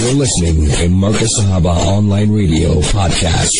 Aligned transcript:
You're 0.00 0.14
listening 0.14 0.66
to 0.66 0.88
Marcus 0.88 1.38
Sahaba 1.38 1.76
Online 1.76 2.32
Radio 2.32 2.80
Podcast. 2.80 3.50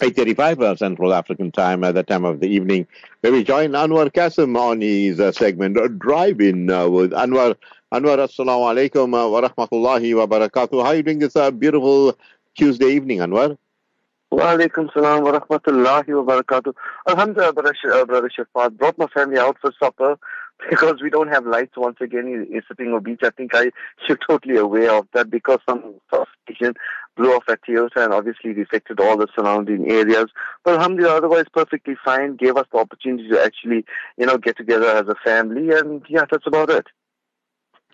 8.35 0.00 0.62
uh, 0.62 0.74
Central 0.74 1.12
African 1.12 1.52
Time 1.52 1.84
at 1.84 1.94
the 1.94 2.02
time 2.02 2.24
of 2.24 2.40
the 2.40 2.48
evening, 2.48 2.86
where 3.20 3.30
we 3.30 3.44
join 3.44 3.72
Anwaar 3.72 4.10
Cassim 4.10 4.56
on 4.56 4.80
his 4.80 5.20
uh, 5.20 5.32
segment 5.32 5.76
uh, 5.76 5.88
Drive-In 5.88 6.70
uh, 6.70 6.88
with 6.88 7.10
Anwaar. 7.10 7.56
Anwaar, 7.92 8.16
assalamu 8.26 8.72
alaikum 8.72 9.12
uh, 9.12 9.28
wa 9.28 9.42
rahmatullahi 9.42 10.16
wa 10.16 10.26
barakatuh. 10.26 10.82
How 10.82 10.92
are 10.92 10.94
you 10.94 11.02
doing 11.02 11.18
this 11.18 11.36
uh, 11.36 11.50
beautiful 11.50 12.16
Tuesday 12.56 12.92
evening, 12.92 13.18
Anwaar? 13.18 13.58
Wa 14.30 14.56
alaikum 14.56 14.90
salam 14.94 15.24
wa 15.24 15.38
rahmatullahi 15.38 16.24
wa 16.24 16.40
barakatuh. 16.40 16.72
Alhamdulillah, 17.06 17.52
brother, 17.52 17.74
uh, 17.92 18.04
brother 18.06 18.30
Shaafat. 18.30 18.78
Brought 18.78 18.96
my 18.96 19.08
family 19.08 19.38
out 19.38 19.58
for 19.60 19.74
supper 19.78 20.18
because 20.68 21.00
we 21.02 21.10
don't 21.10 21.28
have 21.28 21.46
lights 21.46 21.76
once 21.76 21.96
again 22.00 22.26
in 22.26 22.62
Sitting 22.68 22.98
Beach. 23.00 23.20
I 23.22 23.30
think 23.30 23.54
I, 23.54 23.70
you're 24.08 24.18
totally 24.28 24.56
aware 24.56 24.92
of 24.92 25.08
that 25.14 25.30
because 25.30 25.58
some 25.68 25.94
station 26.44 26.74
blew 27.16 27.34
off 27.34 27.44
at 27.48 27.60
Toyota 27.62 28.04
and 28.04 28.12
obviously 28.12 28.50
it 28.50 28.58
affected 28.58 29.00
all 29.00 29.16
the 29.16 29.28
surrounding 29.34 29.90
areas. 29.90 30.26
But 30.64 30.74
alhamdulillah, 30.74 31.16
otherwise 31.16 31.46
perfectly 31.52 31.96
fine. 32.04 32.36
Gave 32.36 32.56
us 32.56 32.66
the 32.72 32.78
opportunity 32.78 33.28
to 33.30 33.42
actually, 33.42 33.84
you 34.16 34.26
know, 34.26 34.38
get 34.38 34.56
together 34.56 34.88
as 34.88 35.08
a 35.08 35.16
family 35.24 35.70
and 35.70 36.02
yeah, 36.08 36.24
that's 36.30 36.46
about 36.46 36.70
it. 36.70 36.86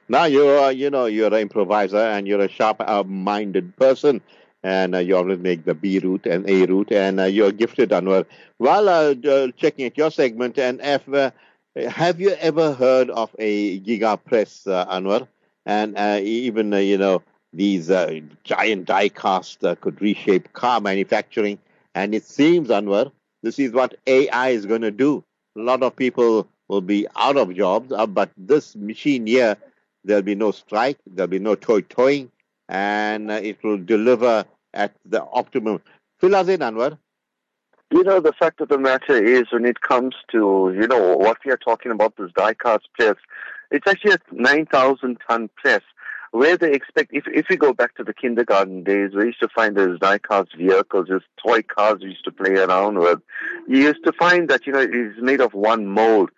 Now 0.09 0.25
you're, 0.25 0.71
you 0.71 0.91
know, 0.91 1.07
you're 1.07 1.35
an 1.35 1.41
improviser 1.41 1.97
and 1.97 2.29
you're 2.29 2.41
a 2.41 2.49
sharp-minded 2.49 3.77
person 3.77 4.21
and 4.67 4.97
uh, 4.97 4.99
you 4.99 5.17
always 5.17 5.39
make 5.39 5.65
the 5.65 5.75
B 5.75 6.01
route 6.01 6.27
and 6.27 6.49
A 6.51 6.67
route, 6.67 6.91
and 6.91 7.21
uh, 7.21 7.25
you're 7.25 7.53
gifted, 7.53 7.91
Anwaar. 7.91 8.27
While 8.59 8.89
uh, 8.89 9.15
checking 9.57 9.85
at 9.85 9.97
your 9.97 10.11
segment, 10.11 10.59
and 10.59 10.81
F, 10.83 11.09
uh, 11.09 11.31
have 11.77 12.21
you 12.21 12.31
ever 12.31 12.73
heard 12.73 13.11
of 13.11 13.35
a 13.39 13.81
giga 13.81 14.23
press, 14.23 14.67
uh, 14.67 14.87
Anwaar? 14.87 15.29
And 15.67 15.97
uh, 15.99 16.21
even, 16.23 16.73
uh, 16.73 16.79
you 16.79 16.99
know, 16.99 17.23
these 17.53 17.91
uh, 17.91 18.21
giant 18.45 18.87
die 18.87 19.09
cast 19.09 19.65
uh, 19.65 19.75
could 19.77 20.01
reshape 20.01 20.53
car 20.53 20.81
manufacturing. 20.81 21.59
And 21.95 22.15
it 22.15 22.25
seems, 22.25 22.69
Anwaar, 22.69 23.13
this 23.43 23.59
is 23.59 23.73
what 23.73 23.95
AI 24.07 24.51
is 24.51 24.67
going 24.67 24.83
to 24.83 24.91
do. 24.91 25.25
A 25.57 25.61
lot 25.61 25.83
of 25.83 25.97
people 25.97 26.49
will 26.69 26.81
be 26.81 27.07
out 27.17 27.37
of 27.37 27.55
jobs, 27.55 27.93
but 28.09 28.31
this 28.37 28.75
machine 28.77 29.27
here, 29.27 29.57
there'll 30.05 30.23
be 30.23 30.35
no 30.35 30.51
strike, 30.51 30.99
there'll 31.07 31.29
be 31.29 31.39
no 31.39 31.55
toy 31.55 31.81
toying, 31.83 32.31
and 32.69 33.31
it 33.31 33.63
will 33.63 33.79
deliver 33.79 34.45
at 34.75 34.93
the 35.05 35.23
optimum. 35.25 35.81
Fill 36.21 36.35
us 36.35 36.49
in, 36.49 36.61
Anwaar. 36.61 36.99
You 37.93 38.03
know, 38.03 38.21
the 38.21 38.33
fact 38.33 38.61
of 38.61 38.69
the 38.69 38.79
matter 38.79 39.15
is 39.15 39.45
when 39.53 39.65
it 39.65 39.81
comes 39.81 40.15
to, 40.33 40.75
you 40.75 40.89
know, 40.89 41.17
what 41.17 41.39
we 41.45 41.53
are 41.53 41.57
talking 41.57 41.93
about, 41.93 42.17
this 42.17 42.33
die-cast 42.37 42.89
press, 42.99 43.15
it's 43.71 43.87
actually 43.87 44.13
a 44.13 44.19
9,000 44.33 45.19
ton 45.29 45.49
press 45.57 45.83
where 46.33 46.57
they 46.57 46.73
expect, 46.73 47.13
if, 47.15 47.25
if 47.29 47.47
we 47.49 47.57
go 47.57 47.73
back 47.73 47.95
to 47.97 48.05
the 48.05 48.13
kindergarten 48.13 48.83
days, 48.83 49.13
we 49.15 49.27
used 49.27 49.41
to 49.41 49.49
find 49.55 49.77
those 49.77 50.01
die-cast 50.01 50.57
vehicles, 50.57 51.07
those 51.09 51.23
toy 51.45 51.63
cars 51.63 51.99
we 52.01 52.09
used 52.09 52.25
to 52.25 52.33
play 52.33 52.55
around 52.55 52.99
with. 52.99 53.21
You 53.69 53.79
used 53.79 54.05
to 54.05 54.13
find 54.13 54.49
that, 54.51 54.67
you 54.67 54.73
know, 54.73 54.81
it's 54.81 55.21
made 55.21 55.41
of 55.41 55.55
one 55.55 55.87
mold. 55.87 56.31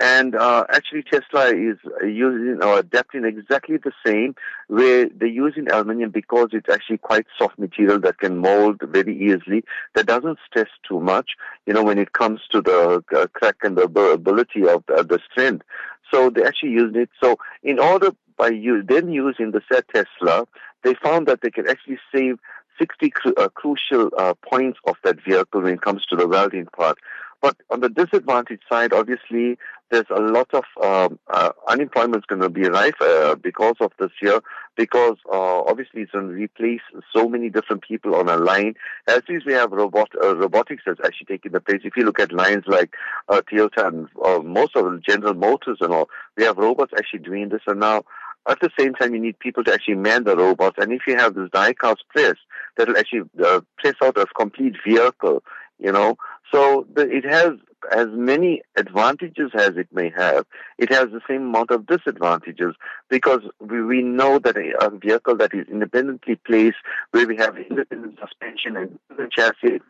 And 0.00 0.34
uh, 0.34 0.64
actually, 0.70 1.02
Tesla 1.02 1.48
is 1.48 1.76
using 2.02 2.62
or 2.62 2.78
adapting 2.78 3.26
exactly 3.26 3.76
the 3.76 3.92
same 4.04 4.34
where 4.68 5.10
they're 5.14 5.28
using 5.28 5.70
aluminium 5.70 6.10
because 6.10 6.48
it's 6.52 6.70
actually 6.72 6.96
quite 6.96 7.26
soft 7.38 7.58
material 7.58 8.00
that 8.00 8.18
can 8.18 8.38
mold 8.38 8.80
very 8.82 9.14
easily. 9.14 9.62
That 9.94 10.06
doesn't 10.06 10.38
stress 10.46 10.68
too 10.88 11.00
much, 11.00 11.32
you 11.66 11.74
know, 11.74 11.84
when 11.84 11.98
it 11.98 12.14
comes 12.14 12.40
to 12.50 12.62
the 12.62 13.04
uh, 13.14 13.26
crack 13.34 13.56
and 13.62 13.76
the 13.76 13.82
ability 13.82 14.66
of 14.66 14.84
the, 14.88 15.04
the 15.04 15.20
strength. 15.30 15.66
So 16.10 16.30
they 16.30 16.44
actually 16.44 16.70
used 16.70 16.96
it. 16.96 17.10
So 17.22 17.36
in 17.62 17.78
order 17.78 18.12
by 18.38 18.48
you 18.48 18.82
then 18.82 19.10
using 19.10 19.50
the 19.50 19.60
said 19.70 19.84
Tesla, 19.94 20.46
they 20.82 20.94
found 20.94 21.28
that 21.28 21.42
they 21.42 21.50
can 21.50 21.68
actually 21.68 21.98
save 22.14 22.38
60 22.78 23.10
cru- 23.10 23.34
uh, 23.34 23.48
crucial 23.50 24.10
uh, 24.16 24.32
points 24.50 24.78
of 24.86 24.96
that 25.04 25.22
vehicle 25.22 25.60
when 25.60 25.74
it 25.74 25.82
comes 25.82 26.06
to 26.06 26.16
the 26.16 26.26
welding 26.26 26.66
part. 26.66 26.96
But 27.42 27.56
on 27.70 27.80
the 27.80 27.88
disadvantage 27.88 28.60
side, 28.70 28.92
obviously, 28.92 29.58
there's 29.90 30.04
a 30.10 30.20
lot 30.20 30.48
of 30.52 30.64
um, 30.82 31.18
uh, 31.28 31.50
unemployment 31.68 32.18
is 32.18 32.26
going 32.26 32.42
to 32.42 32.48
be 32.50 32.68
rife 32.68 33.00
uh, 33.00 33.34
because 33.34 33.74
of 33.80 33.92
this 33.98 34.10
year, 34.22 34.40
because 34.76 35.16
uh, 35.32 35.62
obviously 35.62 36.02
it's 36.02 36.12
going 36.12 36.28
to 36.28 36.34
replace 36.34 36.82
so 37.14 37.28
many 37.28 37.48
different 37.48 37.82
people 37.82 38.14
on 38.14 38.28
a 38.28 38.36
line. 38.36 38.74
As 39.08 39.22
as 39.28 39.44
we 39.44 39.52
have 39.54 39.72
robot, 39.72 40.10
uh, 40.22 40.36
robotics 40.36 40.82
that's 40.86 41.00
actually 41.04 41.26
taking 41.26 41.52
the 41.52 41.60
place. 41.60 41.80
If 41.82 41.96
you 41.96 42.04
look 42.04 42.20
at 42.20 42.32
lines 42.32 42.64
like 42.66 42.94
uh, 43.28 43.40
Toyota 43.50 43.88
and 43.88 44.08
uh, 44.24 44.40
most 44.40 44.76
of 44.76 44.84
the 44.84 45.00
General 45.06 45.34
Motors 45.34 45.78
and 45.80 45.92
all, 45.92 46.08
we 46.36 46.44
have 46.44 46.58
robots 46.58 46.92
actually 46.96 47.20
doing 47.20 47.48
this. 47.48 47.62
And 47.66 47.80
now 47.80 48.04
at 48.48 48.60
the 48.60 48.70
same 48.78 48.94
time, 48.94 49.14
you 49.14 49.20
need 49.20 49.38
people 49.38 49.64
to 49.64 49.72
actually 49.72 49.96
man 49.96 50.24
the 50.24 50.36
robots. 50.36 50.76
And 50.78 50.92
if 50.92 51.02
you 51.06 51.16
have 51.16 51.34
this 51.34 51.50
die-cast 51.52 52.04
press, 52.08 52.36
that'll 52.76 52.96
actually 52.96 53.22
uh, 53.44 53.60
press 53.78 53.94
out 54.02 54.16
a 54.16 54.26
complete 54.36 54.76
vehicle, 54.86 55.42
you 55.78 55.92
know. 55.92 56.16
So 56.52 56.86
the, 56.94 57.02
it 57.02 57.24
has 57.24 57.52
as 57.92 58.08
many 58.10 58.62
advantages 58.76 59.50
as 59.54 59.76
it 59.76 59.88
may 59.92 60.10
have, 60.10 60.46
it 60.78 60.92
has 60.92 61.06
the 61.10 61.20
same 61.28 61.42
amount 61.42 61.70
of 61.70 61.86
disadvantages 61.86 62.74
because 63.08 63.40
we, 63.60 63.82
we 63.82 64.02
know 64.02 64.38
that 64.38 64.56
a, 64.56 64.72
a 64.84 64.90
vehicle 64.90 65.36
that 65.36 65.54
is 65.54 65.66
independently 65.68 66.36
placed, 66.36 66.78
where 67.10 67.26
we 67.26 67.36
have 67.36 67.56
independent 67.56 68.18
suspension 68.20 68.76
and 68.76 68.98
the 69.16 69.28
chassis 69.30 69.80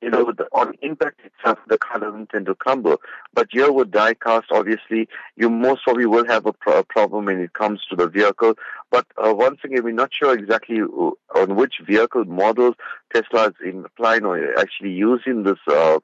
you 0.00 0.10
know, 0.10 0.32
the, 0.32 0.46
on 0.52 0.74
impact 0.82 1.20
itself, 1.24 1.58
the 1.68 1.78
car 1.78 2.00
doesn't 2.00 2.30
tend 2.30 2.46
to 2.46 2.54
crumble. 2.54 3.00
But 3.32 3.48
here 3.50 3.70
with 3.70 3.90
die 3.92 4.14
cast, 4.14 4.46
obviously, 4.50 5.08
you 5.36 5.48
most 5.48 5.84
probably 5.84 6.06
will 6.06 6.26
have 6.26 6.44
a, 6.46 6.52
pro- 6.52 6.78
a 6.78 6.84
problem 6.84 7.26
when 7.26 7.38
it 7.38 7.52
comes 7.52 7.80
to 7.88 7.96
the 7.96 8.08
vehicle. 8.08 8.54
But 8.90 9.06
uh, 9.16 9.32
once 9.32 9.60
again, 9.64 9.84
we're 9.84 9.92
not 9.92 10.10
sure 10.12 10.34
exactly 10.34 10.80
on 10.80 11.56
which 11.56 11.74
vehicle 11.86 12.24
models 12.24 12.74
Tesla 13.14 13.48
is 13.48 13.54
implying 13.64 14.24
or 14.24 14.58
actually 14.58 14.90
using 14.90 15.44
this 15.44 15.58
uh, 15.68 16.00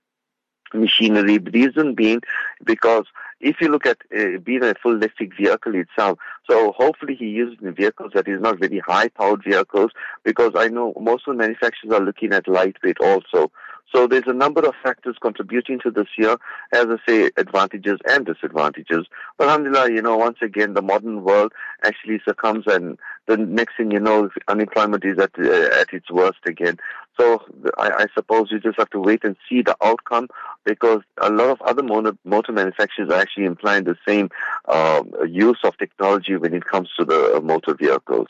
machinery. 0.75 1.39
Reason 1.39 1.95
being 1.95 2.21
because 2.65 3.05
if 3.41 3.61
you 3.61 3.69
look 3.69 3.87
at 3.87 3.99
uh, 4.17 4.39
being 4.43 4.65
a 4.65 4.75
full 4.75 4.97
electric 4.97 5.37
vehicle 5.37 5.75
itself, 5.75 6.19
so 6.49 6.73
hopefully 6.73 7.15
he 7.15 7.27
uses 7.27 7.59
the 7.61 7.73
vehicles 7.73 8.12
that 8.15 8.27
is 8.27 8.41
not 8.41 8.59
very 8.59 8.81
high 8.81 9.09
powered 9.09 9.45
vehicles 9.45 9.93
because 10.25 10.53
I 10.56 10.69
know 10.69 10.93
most 11.01 11.29
of 11.29 11.37
the 11.37 11.43
manufacturers 11.43 11.93
are 11.93 12.05
looking 12.05 12.33
at 12.33 12.49
lightweight 12.49 12.99
also. 13.01 13.51
So 13.94 14.06
there's 14.06 14.26
a 14.26 14.34
number 14.34 14.60
of 14.66 14.75
factors 14.82 15.16
contributing 15.21 15.81
to 15.81 15.91
this 15.91 16.09
year, 16.19 16.37
as 16.72 16.87
I 16.88 16.97
say, 17.09 17.31
advantages 17.37 17.99
and 18.06 18.26
disadvantages. 18.26 19.06
But 19.38 19.49
alhamdulillah, 19.49 19.93
you 19.93 20.03
know, 20.03 20.16
once 20.16 20.38
again, 20.43 20.75
the 20.75 20.82
modern 20.82 21.25
world 21.25 21.53
actually 21.84 22.21
succumbs 22.26 22.65
and 22.66 22.99
the 23.26 23.37
next 23.37 23.76
thing 23.76 23.91
you 23.91 24.00
know, 24.00 24.28
unemployment 24.49 25.04
is 25.04 25.19
at, 25.19 25.31
uh, 25.38 25.81
at 25.81 25.93
its 25.93 26.10
worst 26.10 26.41
again. 26.47 26.76
So 27.19 27.43
I, 27.78 27.91
I 27.91 28.06
suppose 28.15 28.49
you 28.50 28.60
just 28.60 28.78
have 28.78 28.91
to 28.91 29.00
wait 29.00 29.25
and 29.25 29.37
see 29.49 29.62
the 29.62 29.76
outcome 29.82 30.28
because 30.65 31.00
a 31.20 31.31
lot 31.31 31.49
of 31.49 31.60
other 31.62 31.82
motor, 31.82 32.16
motor 32.25 32.53
manufacturers 32.53 33.10
are 33.10 33.20
actually 33.20 33.47
implying 33.47 33.84
the 33.84 33.97
same 34.06 34.28
uh, 34.66 35.03
use 35.26 35.59
of 35.65 35.76
technology 35.78 36.37
when 36.37 36.55
it 36.55 36.65
comes 36.65 36.91
to 36.99 37.05
the 37.05 37.41
motor 37.43 37.75
vehicles. 37.75 38.28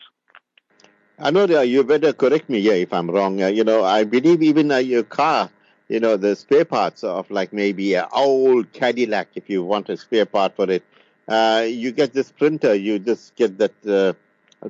That 1.19 1.69
you 1.69 1.83
better 1.85 2.13
correct 2.13 2.49
me 2.49 2.61
here 2.61 2.75
if 2.75 2.93
I'm 2.93 3.11
wrong. 3.11 3.43
Uh, 3.43 3.49
you 3.49 3.65
know, 3.65 3.85
I 3.85 4.05
believe 4.05 4.41
even 4.43 4.71
uh, 4.71 4.77
your 4.79 5.03
car, 5.03 5.51
you 5.89 5.99
know, 5.99 6.17
the 6.17 6.37
spare 6.37 6.65
parts 6.65 7.03
of 7.03 7.29
like 7.31 7.53
maybe 7.53 7.95
an 7.95 8.07
old 8.13 8.73
Cadillac, 8.73 9.29
if 9.35 9.51
you 9.51 9.65
want 9.65 9.89
a 9.89 9.97
spare 9.97 10.27
part 10.27 10.55
for 10.55 10.71
it, 10.71 10.85
uh, 11.27 11.65
you 11.69 11.91
get 11.91 12.13
this 12.13 12.31
printer, 12.31 12.75
you 12.75 12.99
just 13.01 13.35
get 13.35 13.59
that 13.59 13.75
uh, 13.87 14.13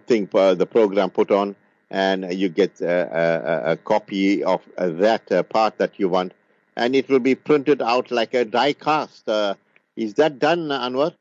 thing, 0.06 0.28
uh, 0.34 0.54
the 0.54 0.66
program 0.66 1.10
put 1.10 1.30
on, 1.30 1.54
and 1.90 2.32
you 2.32 2.48
get 2.48 2.80
a, 2.80 3.68
a, 3.68 3.72
a 3.72 3.76
copy 3.76 4.42
of 4.42 4.62
uh, 4.78 4.88
that 4.88 5.30
uh, 5.30 5.42
part 5.42 5.76
that 5.78 5.98
you 6.00 6.08
want, 6.08 6.32
and 6.76 6.96
it 6.96 7.08
will 7.10 7.20
be 7.20 7.34
printed 7.34 7.82
out 7.82 8.10
like 8.10 8.32
a 8.32 8.44
die 8.46 8.72
cast. 8.72 9.28
Uh, 9.28 9.54
is 9.96 10.14
that 10.14 10.38
done, 10.38 10.68
Anwaar? 10.68 11.14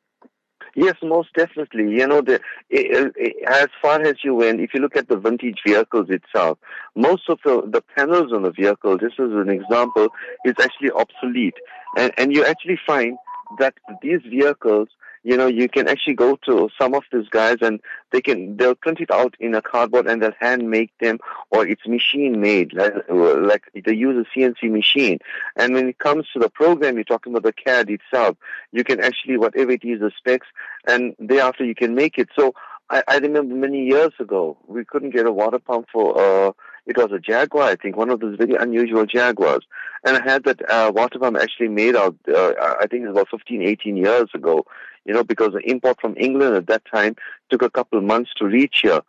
Yes, 0.78 0.94
most 1.02 1.34
definitely. 1.34 1.90
You 1.90 2.06
know, 2.06 2.22
the, 2.22 2.36
it, 2.70 3.12
it, 3.16 3.36
as 3.50 3.68
far 3.82 4.00
as 4.00 4.18
you 4.24 4.36
went, 4.36 4.62
if 4.62 4.76
you 4.76 4.80
look 4.80 4.96
at 4.96 5.10
the 5.10 5.18
vintage 5.18 5.58
vehicles 5.66 6.06
itself, 6.12 6.60
most 6.96 7.24
of 7.30 7.40
the, 7.44 7.64
the 7.68 7.82
panels 7.98 8.32
on 8.32 8.44
the 8.44 8.52
vehicle, 8.52 8.96
just 9.00 9.20
as 9.20 9.32
an 9.32 9.50
example, 9.50 10.10
is 10.46 10.54
actually 10.62 10.92
obsolete. 10.92 11.56
And, 11.98 12.14
and 12.20 12.32
you 12.32 12.46
actually 12.46 12.80
find 12.86 13.18
that 13.58 13.74
these 14.04 14.22
vehicles 14.30 14.90
you 15.24 15.36
know, 15.36 15.48
you 15.48 15.68
can 15.68 15.88
actually 15.88 16.14
go 16.14 16.38
to 16.46 16.70
some 16.80 16.94
of 16.94 17.04
these 17.12 17.28
guys 17.30 17.58
and 17.62 17.80
they 18.12 18.22
can, 18.22 18.58
they'll 18.58 18.76
print 18.76 19.00
it 19.00 19.12
out 19.12 19.36
in 19.40 19.56
a 19.56 19.62
cardboard 19.62 20.08
and 20.08 20.22
they'll 20.22 20.32
hand 20.40 20.70
make 20.70 20.92
them 21.00 21.20
or 21.52 21.68
it's 21.68 21.88
machine 21.88 22.40
made, 22.40 22.74
like, 22.74 22.94
like 23.10 23.64
they 23.86 23.94
use 23.94 24.26
a 24.26 24.38
CNC 24.38 24.72
machine. 24.72 25.20
And 25.56 25.74
when 25.74 25.90
it 25.90 26.00
comes 26.00 26.28
to 26.34 26.40
the 26.40 26.50
program, 26.50 26.96
you're 26.96 27.04
talking 27.04 27.34
about 27.34 27.44
the 27.44 27.54
CAD 27.54 27.90
itself, 27.90 28.38
you 28.72 28.84
can 28.84 29.00
actually, 29.04 29.38
whatever 29.38 29.72
it 29.72 29.84
is, 29.84 30.00
the 30.00 30.12
specs, 30.18 30.48
and 30.88 31.16
thereafter 31.20 31.66
you 31.66 31.76
can 31.76 31.96
make 31.96 32.18
it. 32.18 32.30
So 32.38 32.54
I, 32.90 33.04
I 33.08 33.18
remember 33.18 33.56
many 33.56 33.86
years 33.86 34.14
ago, 34.20 34.58
we 34.68 34.86
couldn't 34.86 35.12
get 35.12 35.26
a 35.26 35.32
water 35.32 35.60
pump 35.60 35.88
for, 35.92 36.18
uh, 36.18 36.52
it 36.86 36.98
was 36.98 37.12
a 37.12 37.20
Jaguar, 37.20 37.64
I 37.64 37.76
think, 37.76 37.98
one 37.98 38.10
of 38.10 38.22
those 38.22 38.38
very 38.38 38.56
unusual 38.56 39.06
Jaguars. 39.06 39.66
And 40.06 40.16
I 40.16 40.24
had 40.24 40.46
that 40.46 40.70
uh, 40.70 40.92
water 40.96 41.20
pump 41.20 41.38
actually 41.38 41.68
made 41.68 41.96
out, 41.96 42.16
uh, 42.34 42.54
I 42.80 42.88
think 42.90 43.04
it 43.04 43.08
was 43.10 43.18
about 43.18 43.30
15, 43.30 43.62
18 43.62 43.98
years 43.98 44.30
ago, 44.34 44.66
you 45.08 45.14
know, 45.14 45.24
because 45.24 45.54
the 45.54 45.70
import 45.70 46.00
from 46.02 46.16
England 46.18 46.56
at 46.56 46.68
that 46.68 46.84
time 46.86 47.16
took 47.50 47.62
a 47.62 47.70
couple 47.70 48.00
months 48.02 48.32
to 48.38 48.46
reach 48.46 48.80
here. 48.84 49.02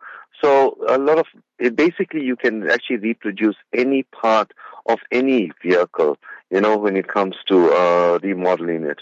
So 0.43 0.79
a 0.89 0.99
lot 0.99 1.19
of 1.19 1.27
basically 1.75 2.23
you 2.25 2.37
can 2.37 2.71
actually 2.71 2.99
reproduce 2.99 3.57
any 3.75 4.05
part 4.05 4.53
of 4.87 5.01
any 5.11 5.53
vehicle, 5.63 6.17
you 6.51 6.61
know, 6.61 6.77
when 6.79 6.97
it 6.97 7.09
comes 7.09 7.37
to 7.49 7.73
uh, 7.73 8.19
remodeling 8.23 8.85
it. 8.85 9.01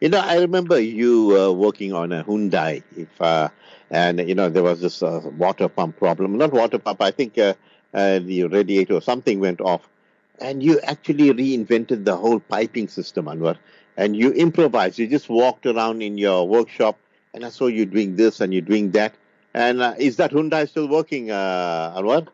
You 0.00 0.08
know, 0.08 0.20
I 0.20 0.38
remember 0.38 0.80
you 0.80 1.38
uh, 1.38 1.52
working 1.52 1.92
on 1.92 2.12
a 2.12 2.24
Hyundai, 2.24 2.82
if 2.96 3.20
uh, 3.20 3.48
and 3.90 4.18
you 4.28 4.34
know 4.34 4.48
there 4.48 4.62
was 4.62 4.80
this 4.80 5.02
uh, 5.02 5.20
water 5.38 5.68
pump 5.68 5.98
problem. 5.98 6.36
Not 6.38 6.52
water 6.52 6.78
pump, 6.78 7.00
I 7.02 7.10
think 7.12 7.38
uh, 7.38 7.54
uh, 7.94 8.18
the 8.18 8.44
radiator 8.44 8.94
or 8.94 9.02
something 9.02 9.38
went 9.38 9.60
off, 9.60 9.88
and 10.40 10.62
you 10.62 10.80
actually 10.80 11.30
reinvented 11.32 12.04
the 12.04 12.16
whole 12.16 12.40
piping 12.40 12.88
system, 12.88 13.26
Anwaar. 13.26 13.58
And 13.96 14.16
you 14.16 14.32
improvised. 14.32 14.98
You 14.98 15.06
just 15.06 15.28
walked 15.28 15.66
around 15.66 16.02
in 16.02 16.16
your 16.18 16.48
workshop, 16.48 16.98
and 17.34 17.44
I 17.44 17.50
saw 17.50 17.66
you 17.66 17.84
doing 17.86 18.16
this 18.16 18.40
and 18.40 18.52
you're 18.52 18.62
doing 18.62 18.90
that. 18.92 19.14
And 19.54 19.82
uh, 19.82 19.94
is 19.98 20.16
that 20.16 20.32
Hyundai 20.32 20.68
still 20.68 20.88
working, 20.88 21.30
uh, 21.30 21.94
Anwaar? 21.96 22.28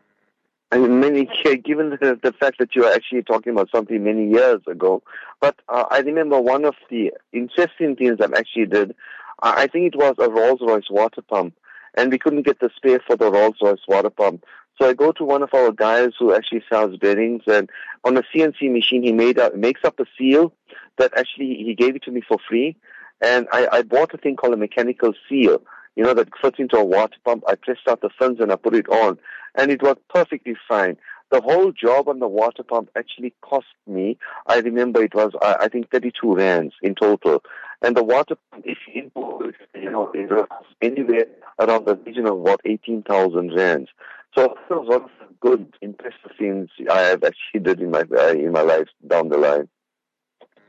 I 0.71 0.77
mean, 0.77 0.99
many, 0.99 1.25
given 1.63 1.89
the, 1.91 2.19
the 2.21 2.31
fact 2.33 2.59
that 2.59 2.75
you 2.75 2.85
are 2.85 2.93
actually 2.93 3.23
talking 3.23 3.51
about 3.53 3.69
something 3.71 4.03
many 4.03 4.29
years 4.29 4.61
ago, 4.67 5.03
but 5.39 5.55
uh, 5.67 5.85
I 5.89 5.99
remember 5.99 6.39
one 6.39 6.65
of 6.65 6.75
the 6.89 7.11
interesting 7.33 7.95
things 7.95 8.19
I 8.21 8.25
actually 8.37 8.67
did. 8.67 8.95
I 9.41 9.67
think 9.67 9.93
it 9.93 9.97
was 9.97 10.15
a 10.19 10.29
Rolls 10.29 10.59
Royce 10.61 10.89
water 10.89 11.21
pump, 11.21 11.55
and 11.95 12.11
we 12.11 12.19
couldn't 12.19 12.43
get 12.43 12.59
the 12.59 12.69
spare 12.75 12.99
for 13.05 13.15
the 13.15 13.31
Rolls 13.31 13.55
Royce 13.61 13.79
water 13.87 14.09
pump. 14.09 14.43
So 14.79 14.87
I 14.87 14.93
go 14.93 15.11
to 15.11 15.23
one 15.23 15.43
of 15.43 15.53
our 15.53 15.71
guys 15.71 16.11
who 16.17 16.33
actually 16.33 16.63
sells 16.69 16.97
bearings, 16.97 17.43
and 17.47 17.69
on 18.03 18.17
a 18.17 18.23
CNC 18.23 18.71
machine, 18.71 19.03
he 19.03 19.11
made 19.11 19.37
a, 19.37 19.55
makes 19.55 19.83
up 19.83 19.99
a 19.99 20.05
seal 20.17 20.53
that 20.97 21.11
actually 21.17 21.55
he 21.55 21.75
gave 21.75 21.95
it 21.95 22.03
to 22.03 22.11
me 22.11 22.21
for 22.21 22.37
free. 22.47 22.77
And 23.21 23.47
I, 23.51 23.67
I 23.71 23.81
bought 23.81 24.13
a 24.13 24.17
thing 24.17 24.37
called 24.37 24.53
a 24.53 24.57
mechanical 24.57 25.13
seal 25.27 25.61
you 25.99 26.05
know, 26.05 26.13
that 26.13 26.29
fits 26.41 26.59
into 26.59 26.77
a 26.77 26.83
water 26.83 27.17
pump. 27.25 27.43
I 27.45 27.55
pressed 27.55 27.85
out 27.89 27.99
the 27.99 28.09
fins 28.17 28.39
and 28.39 28.53
I 28.53 28.55
put 28.55 28.73
it 28.73 28.87
on, 28.87 29.17
and 29.55 29.69
it 29.69 29.83
worked 29.83 30.07
perfectly 30.07 30.55
fine. 30.65 30.95
The 31.29 31.41
whole 31.41 31.73
job 31.73 32.07
on 32.07 32.19
the 32.19 32.27
water 32.27 32.63
pump 32.63 32.89
actually 32.95 33.33
cost 33.41 33.67
me, 33.85 34.17
I 34.47 34.59
remember 34.59 35.03
it 35.03 35.13
was, 35.13 35.33
I 35.41 35.67
think, 35.67 35.91
32 35.91 36.35
rands 36.35 36.73
in 36.81 36.95
total. 36.95 37.43
And 37.81 37.97
the 37.97 38.03
water 38.03 38.35
pump, 38.49 38.63
if 38.65 38.77
you 38.87 39.11
know, 39.15 40.47
anywhere 40.81 41.25
around 41.59 41.85
the 41.85 41.95
region 41.95 42.25
of 42.25 42.39
about 42.39 42.61
18,000 42.63 43.53
rands. 43.53 43.89
So 44.35 44.43
it 44.45 44.57
was 44.69 44.87
one 44.87 45.03
of 45.03 45.09
the 45.19 45.35
good, 45.39 45.73
impressive 45.81 46.31
things 46.37 46.69
I 46.91 47.01
have 47.01 47.23
actually 47.23 47.61
did 47.61 47.79
in 47.81 47.91
my, 47.91 48.03
uh, 48.15 48.29
in 48.29 48.51
my 48.51 48.61
life 48.61 48.87
down 49.07 49.29
the 49.29 49.37
line. 49.37 49.67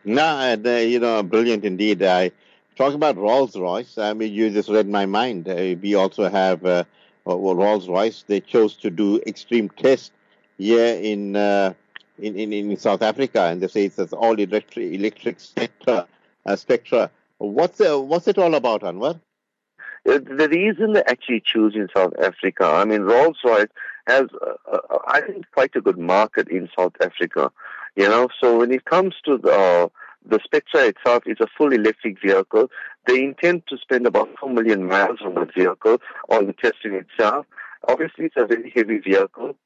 No, 0.05 0.23
uh, 0.23 0.71
you 0.79 0.99
know, 0.99 1.23
brilliant 1.23 1.65
indeed. 1.65 2.03
I, 2.03 2.33
Talk 2.81 2.95
about 2.95 3.19
Rolls 3.19 3.57
Royce. 3.57 3.99
I 3.99 4.15
mean, 4.15 4.33
you 4.33 4.49
just 4.49 4.71
read 4.71 4.89
my 4.89 5.05
mind. 5.05 5.47
Uh, 5.47 5.77
we 5.83 5.95
also 5.95 6.31
have 6.31 6.65
uh, 6.65 6.85
Rolls 7.27 7.87
Royce. 7.89 8.25
They 8.27 8.41
chose 8.41 8.75
to 8.79 8.91
do 8.91 9.21
extreme 9.27 9.69
test 9.69 10.13
here 10.57 10.95
in, 10.95 11.37
uh, 11.37 11.75
in, 12.19 12.37
in 12.37 12.53
in 12.55 12.77
South 12.79 13.03
Africa, 13.03 13.43
and 13.43 13.61
they 13.61 13.69
say 13.69 13.85
it's 13.85 13.99
all 14.15 14.39
electric 14.41 14.95
electric 14.95 15.41
Spectre. 15.41 16.07
Uh, 16.47 16.57
Spectre. 16.57 17.11
What's 17.37 17.81
uh, 17.83 18.01
what's 18.01 18.29
it 18.29 18.39
all 18.39 18.55
about, 18.55 18.81
Anwaar? 18.81 19.21
Uh, 20.09 20.19
the 20.19 20.49
reason 20.51 20.93
they 20.93 21.03
actually 21.05 21.43
choose 21.45 21.75
in 21.75 21.89
South 21.95 22.15
Africa, 22.23 22.65
I 22.65 22.85
mean, 22.85 23.03
Rolls 23.03 23.39
Royce 23.45 23.67
has, 24.07 24.25
uh, 24.41 24.55
uh, 24.73 24.99
I 25.07 25.21
think, 25.21 25.45
quite 25.53 25.77
a 25.77 25.81
good 25.81 25.99
market 25.99 26.49
in 26.49 26.69
South 26.77 26.95
Africa. 27.01 27.51
You 27.97 28.09
know, 28.09 28.29
so 28.41 28.59
when 28.59 28.73
it 28.73 28.85
comes 28.85 29.15
to 29.25 29.37
the 29.37 29.91
the 30.25 30.39
Spectre 30.45 30.85
itself 30.85 31.23
is 31.27 31.39
a 31.41 31.47
full 31.57 31.73
electric 31.73 32.21
vehicle. 32.21 32.71
They 33.07 33.23
intend 33.25 33.67
to 33.69 33.79
spend 33.79 34.07
about 34.07 34.29
4 34.39 34.51
million 34.51 34.87
miles 34.87 35.19
on 35.25 35.35
the 35.35 35.49
vehicle, 35.57 35.99
on 36.29 36.47
the 36.47 36.53
testing 36.53 36.95
itself. 36.95 37.47
Obviously, 37.89 38.27
it's 38.27 38.37
a 38.37 38.47
very 38.47 38.71
heavy 38.75 38.99
vehicle. 38.99 39.57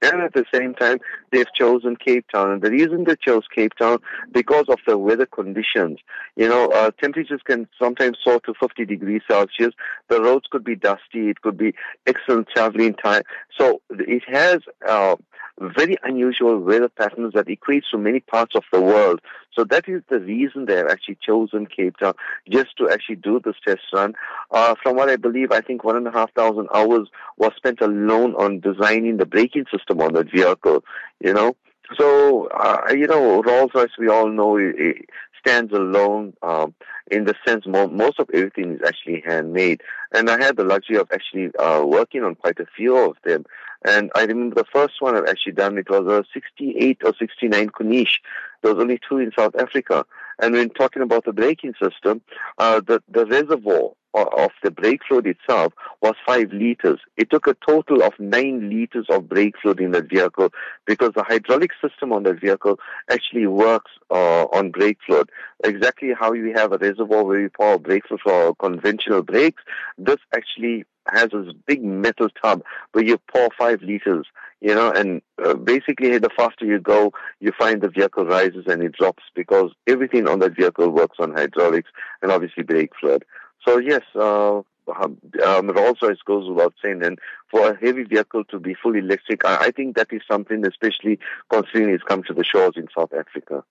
And 0.00 0.20
at 0.20 0.32
the 0.32 0.44
same 0.54 0.74
time, 0.74 0.98
they've 1.32 1.52
chosen 1.54 1.96
Cape 1.96 2.26
Town. 2.32 2.52
And 2.52 2.62
the 2.62 2.70
reason 2.70 3.04
they 3.04 3.16
chose 3.16 3.42
Cape 3.52 3.74
Town, 3.74 3.98
because 4.32 4.66
of 4.68 4.78
the 4.86 4.96
weather 4.96 5.26
conditions. 5.26 5.98
You 6.36 6.48
know, 6.48 6.68
uh, 6.68 6.90
temperatures 7.02 7.40
can 7.44 7.66
sometimes 7.80 8.18
soar 8.22 8.40
to 8.40 8.54
50 8.60 8.84
degrees 8.84 9.22
Celsius. 9.28 9.74
The 10.08 10.22
roads 10.22 10.46
could 10.50 10.62
be 10.62 10.76
dusty. 10.76 11.30
It 11.30 11.42
could 11.42 11.56
be 11.56 11.74
excellent 12.06 12.48
traveling 12.54 12.94
time. 12.94 13.22
So 13.58 13.80
it 13.90 14.22
has 14.28 14.58
uh, 14.86 15.16
very 15.60 15.96
unusual 16.02 16.58
weather 16.58 16.88
patterns 16.88 17.34
that 17.34 17.46
equates 17.46 17.90
to 17.90 17.98
many 17.98 18.20
parts 18.20 18.54
of 18.54 18.64
the 18.72 18.80
world. 18.80 19.20
So 19.56 19.64
that 19.64 19.88
is 19.88 20.02
the 20.08 20.20
reason 20.20 20.66
they 20.66 20.76
have 20.76 20.88
actually 20.88 21.18
chosen 21.20 21.66
Cape 21.66 21.96
Town 21.98 22.14
just 22.48 22.76
to 22.78 22.88
actually 22.88 23.16
do 23.16 23.40
this 23.44 23.56
test 23.66 23.80
run. 23.92 24.14
Uh, 24.50 24.74
from 24.82 24.96
what 24.96 25.08
I 25.08 25.16
believe, 25.16 25.50
I 25.50 25.60
think 25.60 25.82
one 25.82 25.96
and 25.96 26.06
a 26.06 26.12
half 26.12 26.32
thousand 26.34 26.68
hours 26.72 27.08
was 27.36 27.52
spent 27.56 27.80
alone 27.80 28.34
on 28.36 28.60
designing 28.60 29.16
the 29.16 29.26
braking 29.26 29.64
system 29.74 30.00
on 30.00 30.14
that 30.14 30.30
vehicle. 30.30 30.84
You 31.20 31.34
know, 31.34 31.56
so 31.98 32.46
uh, 32.48 32.82
you 32.90 33.06
know 33.06 33.42
Rolls 33.42 33.70
Royce, 33.74 33.90
we 33.98 34.08
all 34.08 34.28
know 34.28 34.56
it, 34.56 35.06
stands 35.38 35.72
alone 35.72 36.34
um, 36.42 36.74
in 37.10 37.24
the 37.24 37.34
sense 37.46 37.66
mo- 37.66 37.88
most 37.88 38.18
of 38.18 38.28
everything 38.32 38.74
is 38.74 38.80
actually 38.86 39.22
handmade. 39.26 39.80
And 40.12 40.28
I 40.28 40.42
had 40.42 40.56
the 40.56 40.64
luxury 40.64 40.96
of 40.96 41.08
actually 41.12 41.50
uh, 41.58 41.82
working 41.84 42.22
on 42.22 42.34
quite 42.34 42.58
a 42.58 42.66
few 42.76 42.96
of 42.96 43.16
them. 43.24 43.44
And 43.84 44.10
I 44.14 44.24
remember 44.24 44.56
the 44.56 44.64
first 44.72 44.94
one 45.00 45.16
I've 45.16 45.26
actually 45.26 45.52
done, 45.52 45.78
it 45.78 45.88
was 45.88 46.06
a 46.06 46.24
68 46.32 47.02
or 47.04 47.14
69 47.18 47.70
Corniche. 47.70 48.18
There 48.62 48.74
was 48.74 48.82
only 48.82 49.00
two 49.08 49.18
in 49.18 49.30
South 49.38 49.54
Africa. 49.56 50.04
And 50.40 50.54
when 50.54 50.70
talking 50.70 51.02
about 51.02 51.24
the 51.24 51.32
braking 51.32 51.74
system, 51.82 52.22
uh, 52.58 52.80
the, 52.86 53.02
the 53.08 53.26
reservoir 53.26 53.92
of 54.14 54.50
the 54.62 54.70
brake 54.70 55.00
fluid 55.06 55.26
itself 55.26 55.72
was 56.00 56.14
five 56.26 56.52
liters. 56.52 56.98
It 57.16 57.30
took 57.30 57.46
a 57.46 57.56
total 57.66 58.02
of 58.02 58.12
nine 58.18 58.68
liters 58.70 59.06
of 59.10 59.28
brake 59.28 59.54
fluid 59.60 59.80
in 59.80 59.92
that 59.92 60.08
vehicle 60.08 60.50
because 60.86 61.12
the 61.14 61.22
hydraulic 61.22 61.70
system 61.82 62.12
on 62.12 62.22
that 62.24 62.40
vehicle 62.40 62.78
actually 63.10 63.46
works 63.46 63.90
uh, 64.10 64.44
on 64.46 64.70
brake 64.70 64.98
fluid. 65.06 65.30
Exactly 65.64 66.12
how 66.18 66.32
you 66.32 66.52
have 66.54 66.72
a 66.72 66.78
reservoir 66.78 67.24
where 67.24 67.40
you 67.40 67.50
pour 67.50 67.78
brake 67.78 68.06
fluid 68.08 68.20
for 68.24 68.54
conventional 68.56 69.22
brakes, 69.22 69.62
this 69.98 70.18
actually 70.34 70.84
has 71.12 71.30
this 71.30 71.52
big 71.66 71.82
metal 71.82 72.28
tub 72.42 72.62
where 72.92 73.04
you 73.04 73.18
pour 73.32 73.48
five 73.58 73.82
liters, 73.82 74.26
you 74.60 74.74
know, 74.74 74.90
and 74.90 75.22
uh, 75.44 75.54
basically 75.54 76.18
the 76.18 76.30
faster 76.36 76.64
you 76.64 76.80
go, 76.80 77.12
you 77.40 77.52
find 77.58 77.80
the 77.80 77.88
vehicle 77.88 78.24
rises 78.24 78.66
and 78.66 78.82
it 78.82 78.92
drops 78.92 79.24
because 79.34 79.72
everything 79.86 80.28
on 80.28 80.40
that 80.40 80.56
vehicle 80.56 80.88
works 80.90 81.16
on 81.18 81.32
hydraulics 81.32 81.90
and 82.22 82.30
obviously 82.30 82.62
brake 82.62 82.92
fluid. 82.98 83.24
So 83.66 83.78
yes, 83.78 84.02
uh, 84.14 84.62
um, 85.00 85.18
um 85.44 85.68
Rolls 85.68 85.98
Royce 86.02 86.22
goes 86.24 86.48
without 86.48 86.74
saying, 86.82 87.04
and 87.04 87.18
for 87.50 87.70
a 87.70 87.76
heavy 87.78 88.04
vehicle 88.04 88.44
to 88.44 88.58
be 88.58 88.74
fully 88.74 89.00
electric, 89.00 89.44
I, 89.44 89.66
I 89.66 89.70
think 89.70 89.96
that 89.96 90.08
is 90.12 90.22
something, 90.30 90.66
especially 90.66 91.18
considering 91.50 91.94
it's 91.94 92.04
come 92.04 92.22
to 92.24 92.34
the 92.34 92.44
shores 92.44 92.74
in 92.76 92.88
South 92.96 93.12
Africa. 93.12 93.64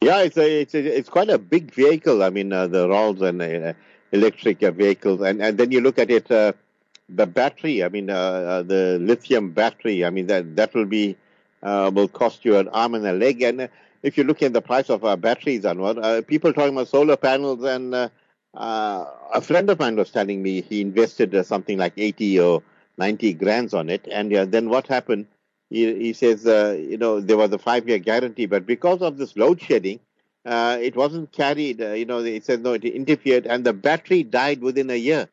Yeah, 0.00 0.20
it's 0.20 0.36
a, 0.36 0.60
it's 0.60 0.74
a, 0.74 0.98
it's 0.98 1.08
quite 1.08 1.30
a 1.30 1.38
big 1.38 1.72
vehicle. 1.72 2.22
I 2.22 2.30
mean, 2.30 2.52
uh, 2.52 2.66
the 2.66 2.88
Rolls 2.88 3.22
and 3.22 3.40
uh, 3.40 3.72
electric 4.12 4.62
uh, 4.62 4.70
vehicles, 4.70 5.20
and 5.20 5.42
and 5.42 5.58
then 5.58 5.70
you 5.72 5.80
look 5.80 5.98
at 5.98 6.10
it, 6.10 6.30
uh, 6.30 6.52
the 7.08 7.26
battery. 7.26 7.82
I 7.84 7.88
mean, 7.88 8.10
uh, 8.10 8.14
uh, 8.14 8.62
the 8.62 8.98
lithium 9.00 9.50
battery. 9.52 10.04
I 10.04 10.10
mean, 10.10 10.26
that 10.28 10.56
that 10.56 10.74
will 10.74 10.86
be 10.86 11.16
will 11.62 12.08
cost 12.08 12.44
you 12.44 12.56
an 12.58 12.68
arm 12.68 12.94
and 12.94 13.06
a 13.06 13.12
leg. 13.12 13.42
And 13.42 13.68
if 14.02 14.16
you 14.18 14.24
look 14.24 14.42
at 14.42 14.52
the 14.52 14.62
price 14.62 14.90
of 14.90 15.04
our 15.04 15.16
batteries, 15.16 15.64
and 15.64 15.80
Anwaar, 15.80 16.26
people 16.26 16.52
talking 16.52 16.74
about 16.74 16.88
solar 16.88 17.16
panels 17.16 17.64
and 17.64 17.94
uh, 17.94 18.08
a 19.34 19.40
friend 19.40 19.68
of 19.70 19.78
mine 19.78 19.96
was 19.96 20.10
telling 20.10 20.42
me 20.42 20.60
he 20.62 20.80
invested 20.80 21.34
uh, 21.34 21.42
something 21.42 21.78
like 21.78 21.94
80 21.96 22.38
or 22.40 22.62
90 22.96 23.32
grands 23.34 23.74
on 23.74 23.88
it. 23.88 24.06
And 24.10 24.32
uh, 24.34 24.44
then 24.44 24.68
what 24.68 24.86
happened? 24.86 25.26
He, 25.70 25.92
he 25.94 26.12
says, 26.12 26.46
uh, 26.46 26.76
you 26.78 26.96
know, 26.98 27.20
there 27.20 27.36
was 27.36 27.52
a 27.52 27.58
five 27.58 27.88
year 27.88 27.98
guarantee, 27.98 28.46
but 28.46 28.66
because 28.66 29.02
of 29.02 29.16
this 29.18 29.36
load 29.36 29.60
shedding, 29.60 29.98
uh, 30.44 30.78
it 30.80 30.96
wasn't 30.96 31.32
carried. 31.32 31.80
Uh, 31.80 31.92
you 31.92 32.04
know, 32.04 32.22
he 32.22 32.40
said, 32.40 32.62
no, 32.62 32.72
it 32.74 32.84
interfered, 32.84 33.46
and 33.46 33.64
the 33.64 33.72
battery 33.72 34.22
died 34.22 34.60
within 34.60 34.90
a 34.90 34.96
year. 34.96 35.28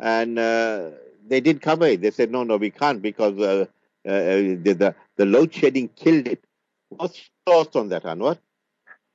And 0.00 0.36
they 0.36 1.40
did 1.40 1.62
cover 1.62 1.86
it. 1.86 2.02
They 2.02 2.10
said, 2.10 2.30
no, 2.30 2.42
no, 2.42 2.56
we 2.56 2.70
can't 2.70 3.00
because 3.00 3.36
the, 3.36 3.68
the, 4.04 4.94
the 5.16 5.24
load 5.24 5.54
shedding 5.54 5.88
killed 5.88 6.26
it. 6.28 6.44
What's 6.90 7.18
your 7.46 7.54
thoughts 7.54 7.76
on 7.76 7.88
that, 7.88 8.02
Anwar? 8.04 8.38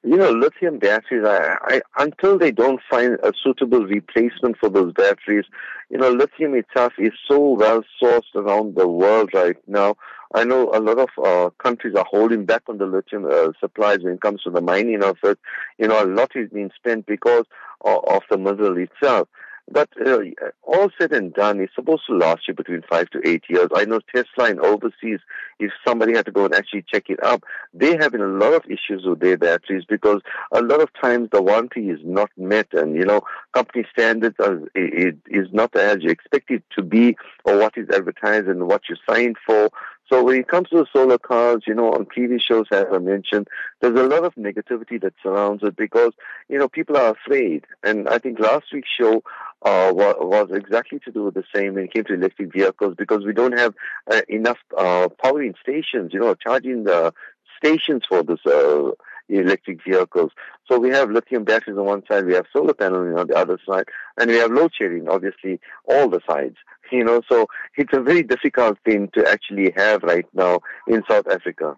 you 0.04 0.16
know, 0.16 0.32
lithium 0.32 0.80
batteries, 0.80 1.26
I, 1.26 1.58
I, 1.62 1.82
until 1.98 2.38
they 2.38 2.52
don't 2.52 2.80
find 2.90 3.18
a 3.22 3.34
suitable 3.44 3.86
replacement 3.86 4.58
for 4.58 4.70
those 4.70 4.94
batteries, 4.94 5.46
you 5.90 5.98
know, 5.98 6.10
lithium 6.10 6.56
itself 6.56 6.94
is 6.98 7.12
so 7.28 7.52
well 7.52 7.84
sourced 8.02 8.34
around 8.36 8.76
the 8.76 8.88
world 8.88 9.32
right 9.34 9.58
now. 9.68 9.96
I 10.34 10.44
know 10.44 10.72
a 10.74 10.80
lot 10.80 11.00
of 11.00 11.10
uh, 11.24 11.50
countries 11.62 11.96
are 11.96 12.06
holding 12.10 12.46
back 12.46 12.64
on 12.68 12.78
the 12.78 12.86
lithium 12.86 13.26
uh, 13.26 13.52
supplies 13.60 14.00
when 14.02 14.14
it 14.14 14.22
comes 14.22 14.44
to 14.44 14.52
the 14.52 14.62
mining 14.62 15.04
of 15.04 15.18
it. 15.24 15.40
You 15.78 15.88
know, 15.88 16.04
a 16.04 16.06
lot 16.06 16.32
is 16.36 16.50
being 16.50 16.72
spent 16.76 17.06
because 17.08 17.46
of, 17.82 18.04
of 18.08 18.22
the 18.30 18.38
mineral 18.38 18.78
itself. 18.78 19.28
But 19.72 19.90
uh, 20.04 20.20
all 20.64 20.90
said 21.00 21.12
and 21.12 21.34
done, 21.34 21.60
it's 21.60 21.76
supposed 21.76 22.04
to 22.08 22.18
last 22.18 22.48
you 22.48 22.56
between 22.56 22.82
five 22.90 23.10
to 23.12 23.22
eight 23.24 23.44
years. 23.50 23.68
I 23.76 23.86
know 23.86 24.00
Tesla 24.14 24.50
in 24.50 24.60
overseas, 24.60 25.20
if 25.60 25.72
somebody 25.88 26.16
had 26.16 26.26
to 26.26 26.32
go 26.32 26.46
and 26.46 26.56
actually 26.56 26.86
check 26.92 27.04
it 27.10 27.22
up, 27.24 27.44
they 27.74 27.96
have 27.98 28.16
a 28.16 28.18
lot 28.18 28.54
of 28.54 28.64
issues 28.66 29.06
with 29.06 29.20
their 29.20 29.38
batteries 29.38 29.86
because 29.88 30.22
a 30.52 30.62
lot 30.62 30.82
of 30.82 30.90
times 31.00 31.30
the 31.32 31.42
warranty 31.42 31.90
is 31.90 32.00
not 32.04 32.32
met 32.36 32.68
and, 32.74 32.96
you 32.96 33.06
know, 33.06 33.22
company 33.54 33.86
standards 33.92 34.36
are, 34.40 34.60
it 34.74 35.18
is 35.28 35.48
not 35.52 35.76
as 35.76 35.98
you 36.02 36.10
expect 36.10 36.50
it 36.50 36.64
to 36.76 36.82
be 36.82 37.16
or 37.46 37.58
what 37.58 37.74
is 37.78 37.90
advertised 37.94 38.48
and 38.48 38.68
what 38.68 38.82
you 38.90 38.96
signed 39.08 39.36
for. 39.46 39.70
So 40.12 40.24
when 40.24 40.40
it 40.40 40.48
comes 40.48 40.70
to 40.70 40.78
the 40.78 40.88
solar 40.92 41.20
cars, 41.20 41.64
you 41.68 41.76
know, 41.76 41.94
on 41.94 42.06
TV 42.06 42.42
shows, 42.42 42.66
as 42.72 42.86
I 42.92 42.98
mentioned, 42.98 43.48
there's 43.80 44.00
a 44.00 44.08
lot 44.08 44.24
of 44.24 44.34
negativity 44.36 45.00
that 45.02 45.14
surrounds 45.22 45.62
it 45.64 45.76
because, 45.76 46.14
you 46.48 46.58
know, 46.58 46.68
people 46.68 46.98
are 46.98 47.12
afraid. 47.12 47.66
And 47.84 48.10
I 48.10 48.18
think 48.18 48.40
last 48.40 48.66
week's 48.74 48.90
show 48.90 49.22
uh, 49.62 49.92
was, 49.94 50.50
exactly 50.52 51.00
to 51.06 51.12
do 51.12 51.26
with 51.26 51.36
the 51.36 51.44
same 51.54 51.76
when 51.76 51.84
it 51.84 51.94
came 51.94 52.06
to 52.06 52.14
electric 52.14 52.52
vehicles 52.54 52.96
because 52.98 53.24
we 53.24 53.34
don't 53.34 53.58
have 53.58 53.76
uh, 54.12 54.22
enough 54.28 54.58
uh, 54.78 55.10
powering 55.22 55.54
stations, 55.62 56.12
you 56.14 56.20
know, 56.20 56.34
charging 56.34 56.86
the 56.86 57.14
stations 57.58 58.04
for 58.08 58.24
this 58.24 58.40
uh, 58.48 58.92
electric 59.38 59.84
vehicles. 59.84 60.32
So 60.70 60.80
we 60.80 60.90
have 60.90 61.12
lithium 61.12 61.44
batteries 61.44 61.78
on 61.78 61.86
one 61.86 62.04
side, 62.08 62.26
we 62.26 62.34
have 62.34 62.46
solar 62.52 62.74
paneling 62.74 63.18
on 63.18 63.28
the 63.28 63.36
other 63.36 63.60
side, 63.68 63.86
and 64.20 64.30
we 64.30 64.38
have 64.38 64.52
load 64.52 64.72
shedding, 64.78 65.08
obviously, 65.08 65.60
all 65.86 66.10
the 66.10 66.22
sides. 66.30 66.58
You 66.92 67.04
know, 67.04 67.22
so 67.32 67.46
it's 67.78 67.96
a 67.96 68.02
very 68.02 68.24
difficult 68.24 68.80
thing 68.84 69.12
to 69.14 69.24
actually 69.30 69.72
have 69.78 70.02
right 70.02 70.26
now 70.34 70.62
in 70.88 71.04
South 71.08 71.28
Africa. 71.28 71.76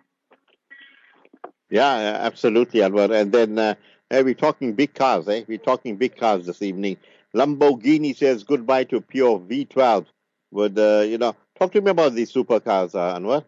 Yeah, 1.70 2.18
absolutely, 2.22 2.80
Anwaar. 2.80 3.14
And 3.14 3.30
then 3.30 3.60
uh, 3.60 3.76
we're 4.10 4.34
talking 4.34 4.72
big 4.72 4.94
cars, 4.94 5.28
eh? 5.28 5.44
We're 5.50 5.58
talking 5.58 5.98
big 5.98 6.16
cars 6.16 6.46
this 6.46 6.62
evening. 6.62 6.96
Lamborghini 7.36 8.16
says 8.16 8.46
goodbye 8.46 8.86
to 8.86 9.02
pure 9.02 9.38
V12. 9.38 10.06
Would, 10.52 10.80
uh, 10.80 11.04
you 11.06 11.18
know, 11.18 11.36
talk 11.60 11.74
to 11.74 11.82
me 11.82 11.92
about 11.92 12.14
these 12.14 12.32
supercars, 12.32 12.96
uh, 12.96 13.20
Anwaar 13.20 13.44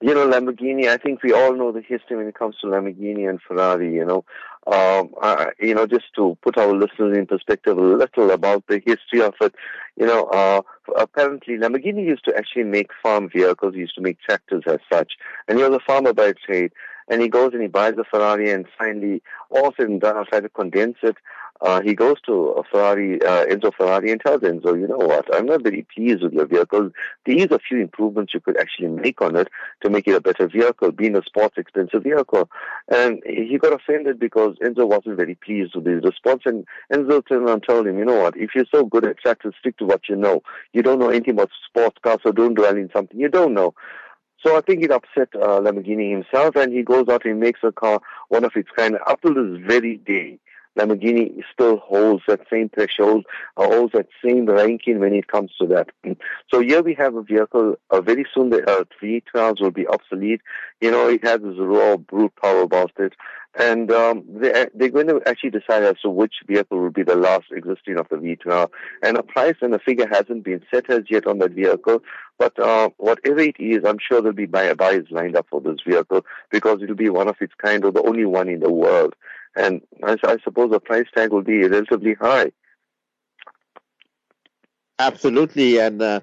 you 0.00 0.14
know, 0.14 0.28
Lamborghini, 0.28 0.88
I 0.88 0.98
think 0.98 1.22
we 1.22 1.32
all 1.32 1.54
know 1.54 1.72
the 1.72 1.80
history 1.80 2.16
when 2.16 2.26
it 2.26 2.34
comes 2.34 2.56
to 2.60 2.66
Lamborghini 2.66 3.28
and 3.28 3.40
Ferrari, 3.40 3.94
you 3.94 4.04
know. 4.04 4.24
Um, 4.66 5.14
uh, 5.22 5.46
you 5.60 5.74
know, 5.74 5.86
just 5.86 6.06
to 6.16 6.36
put 6.42 6.58
our 6.58 6.74
listeners 6.74 7.16
in 7.16 7.26
perspective 7.26 7.78
a 7.78 7.80
little 7.80 8.30
about 8.32 8.64
the 8.66 8.82
history 8.84 9.22
of 9.22 9.34
it, 9.40 9.54
you 9.96 10.06
know, 10.06 10.24
uh, 10.24 10.60
apparently 10.98 11.56
Lamborghini 11.56 12.04
used 12.04 12.24
to 12.24 12.36
actually 12.36 12.64
make 12.64 12.90
farm 13.02 13.30
vehicles, 13.34 13.74
used 13.74 13.94
to 13.94 14.00
make 14.02 14.20
tractors 14.20 14.64
as 14.66 14.78
such. 14.92 15.12
And 15.48 15.56
he 15.56 15.64
was 15.64 15.74
a 15.74 15.80
farmer 15.86 16.12
by 16.12 16.34
trade. 16.44 16.72
And 17.08 17.22
he 17.22 17.28
goes 17.28 17.52
and 17.52 17.62
he 17.62 17.68
buys 17.68 17.94
a 17.98 18.04
Ferrari 18.04 18.50
and 18.50 18.66
finally, 18.76 19.22
all 19.50 19.72
said 19.76 19.88
and 19.88 20.00
done, 20.00 20.16
I'll 20.16 20.26
try 20.26 20.40
to 20.40 20.48
condense 20.48 20.96
it 21.04 21.16
uh, 21.60 21.80
he 21.80 21.94
goes 21.94 22.16
to 22.26 22.32
a 22.32 22.62
Ferrari, 22.64 23.22
uh, 23.22 23.46
Enzo 23.46 23.72
Ferrari, 23.74 24.10
and 24.10 24.20
tells 24.20 24.42
Enzo, 24.42 24.78
you 24.78 24.86
know 24.86 24.96
what, 24.96 25.32
I'm 25.34 25.46
not 25.46 25.62
very 25.62 25.86
pleased 25.94 26.22
with 26.22 26.32
your 26.32 26.46
vehicle. 26.46 26.90
These 27.24 27.46
are 27.50 27.56
a 27.56 27.58
few 27.58 27.80
improvements 27.80 28.34
you 28.34 28.40
could 28.40 28.58
actually 28.58 28.88
make 28.88 29.20
on 29.22 29.36
it 29.36 29.48
to 29.82 29.90
make 29.90 30.06
it 30.06 30.14
a 30.14 30.20
better 30.20 30.48
vehicle, 30.48 30.92
being 30.92 31.16
a 31.16 31.22
sports 31.24 31.56
expensive 31.56 32.02
vehicle. 32.02 32.48
And 32.88 33.22
he 33.26 33.58
got 33.58 33.72
offended 33.72 34.18
because 34.18 34.56
Enzo 34.62 34.86
wasn't 34.86 35.16
very 35.16 35.34
pleased 35.34 35.74
with 35.74 35.86
his 35.86 36.04
response. 36.04 36.42
And 36.46 36.66
Enzo 36.92 37.22
turned 37.26 37.48
and 37.48 37.62
told 37.66 37.86
him, 37.86 37.98
you 37.98 38.04
know 38.04 38.22
what, 38.22 38.36
if 38.36 38.50
you're 38.54 38.64
so 38.74 38.84
good 38.84 39.06
at 39.06 39.18
tractors, 39.18 39.54
stick 39.60 39.76
to 39.78 39.86
what 39.86 40.08
you 40.08 40.16
know. 40.16 40.42
You 40.72 40.82
don't 40.82 40.98
know 40.98 41.10
anything 41.10 41.34
about 41.34 41.50
sports 41.66 41.98
cars, 42.02 42.20
so 42.22 42.32
don't 42.32 42.54
dwell 42.54 42.76
in 42.76 42.90
something 42.94 43.18
you 43.18 43.28
don't 43.28 43.54
know. 43.54 43.74
So 44.44 44.56
I 44.56 44.60
think 44.60 44.84
it 44.84 44.92
upset 44.92 45.28
uh, 45.34 45.60
Lamborghini 45.60 46.10
himself, 46.12 46.54
and 46.56 46.72
he 46.72 46.82
goes 46.82 47.08
out 47.08 47.24
and 47.24 47.40
makes 47.40 47.60
a 47.64 47.72
car 47.72 48.00
one 48.28 48.44
of 48.44 48.52
its 48.54 48.68
kind 48.76 48.96
up 49.06 49.20
to 49.22 49.34
this 49.34 49.66
very 49.66 49.96
day. 49.96 50.38
Lamborghini 50.76 51.42
still 51.52 51.78
holds 51.78 52.22
that 52.28 52.40
same 52.50 52.68
threshold, 52.68 53.24
uh, 53.56 53.66
holds 53.66 53.92
that 53.92 54.08
same 54.24 54.46
ranking 54.46 55.00
when 55.00 55.14
it 55.14 55.28
comes 55.28 55.50
to 55.60 55.66
that. 55.68 55.88
So 56.52 56.60
here 56.60 56.82
we 56.82 56.94
have 56.94 57.14
a 57.14 57.22
vehicle, 57.22 57.76
uh, 57.90 58.00
very 58.00 58.24
soon 58.32 58.50
the 58.50 58.62
uh, 58.70 58.84
V12s 59.02 59.60
will 59.60 59.70
be 59.70 59.86
obsolete. 59.86 60.40
You 60.80 60.90
know, 60.90 61.08
it 61.08 61.24
has 61.24 61.40
this 61.40 61.56
raw 61.58 61.96
brute 61.96 62.32
power 62.40 62.62
about 62.62 62.92
it. 62.98 63.14
And 63.58 63.90
um, 63.90 64.22
they, 64.28 64.66
they're 64.74 64.90
going 64.90 65.08
to 65.08 65.22
actually 65.26 65.50
decide 65.50 65.82
as 65.82 65.98
to 66.02 66.10
which 66.10 66.34
vehicle 66.46 66.78
will 66.78 66.90
be 66.90 67.02
the 67.02 67.16
last 67.16 67.46
existing 67.50 67.98
of 67.98 68.06
the 68.10 68.16
V12. 68.16 68.68
And 69.02 69.16
a 69.16 69.22
price 69.22 69.56
and 69.62 69.74
a 69.74 69.78
figure 69.78 70.06
hasn't 70.10 70.44
been 70.44 70.62
set 70.72 70.90
as 70.90 71.04
yet 71.08 71.26
on 71.26 71.38
that 71.38 71.52
vehicle. 71.52 72.02
But 72.38 72.58
uh, 72.58 72.90
whatever 72.98 73.40
it 73.40 73.56
is, 73.58 73.82
I'm 73.86 73.98
sure 73.98 74.20
there'll 74.20 74.34
be 74.34 74.46
buyers 74.46 75.06
lined 75.10 75.36
up 75.36 75.46
for 75.50 75.60
this 75.60 75.78
vehicle 75.86 76.24
because 76.50 76.82
it'll 76.82 76.96
be 76.96 77.08
one 77.08 77.28
of 77.28 77.36
its 77.40 77.54
kind 77.62 77.84
or 77.84 77.92
the 77.92 78.02
only 78.02 78.26
one 78.26 78.48
in 78.48 78.60
the 78.60 78.70
world 78.70 79.14
and 79.56 79.80
I, 80.02 80.16
I 80.24 80.36
suppose 80.44 80.70
the 80.70 80.80
price 80.80 81.06
tag 81.14 81.32
will 81.32 81.42
be 81.42 81.66
relatively 81.66 82.14
high. 82.14 82.52
Absolutely, 84.98 85.78
and 85.78 86.00
uh, 86.00 86.20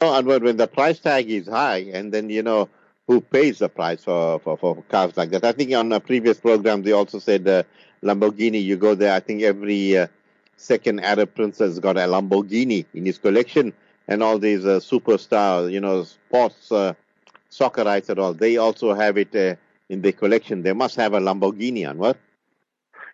and 0.00 0.26
when 0.26 0.56
the 0.56 0.66
price 0.66 0.98
tag 0.98 1.30
is 1.30 1.48
high, 1.48 1.90
and 1.92 2.12
then 2.12 2.30
you 2.30 2.42
know 2.42 2.68
who 3.06 3.20
pays 3.20 3.58
the 3.58 3.68
price 3.68 4.04
for, 4.04 4.38
for, 4.40 4.58
for 4.58 4.82
cars 4.90 5.16
like 5.16 5.30
that. 5.30 5.42
I 5.42 5.52
think 5.52 5.72
on 5.72 5.90
a 5.92 6.00
previous 6.00 6.38
program 6.38 6.82
they 6.82 6.92
also 6.92 7.18
said 7.18 7.48
uh, 7.48 7.62
Lamborghini. 8.02 8.62
You 8.62 8.76
go 8.76 8.94
there, 8.94 9.14
I 9.14 9.20
think 9.20 9.42
every 9.42 9.96
uh, 9.96 10.08
second 10.56 11.00
Arab 11.00 11.34
prince 11.34 11.58
has 11.58 11.78
got 11.78 11.96
a 11.96 12.00
Lamborghini 12.00 12.84
in 12.92 13.06
his 13.06 13.16
collection, 13.18 13.72
and 14.06 14.22
all 14.22 14.38
these 14.38 14.64
uh, 14.64 14.78
superstars, 14.80 15.72
you 15.72 15.80
know, 15.80 16.04
sports, 16.04 16.70
uh, 16.70 16.92
soccer 17.48 17.84
rights 17.84 18.10
and 18.10 18.18
all, 18.18 18.34
they 18.34 18.58
also 18.58 18.92
have 18.92 19.16
it 19.16 19.34
uh, 19.34 19.54
in 19.88 20.02
their 20.02 20.12
collection. 20.12 20.62
They 20.62 20.72
must 20.72 20.96
have 20.96 21.14
a 21.14 21.20
Lamborghini, 21.20 21.82
Anwaar. 21.82 22.16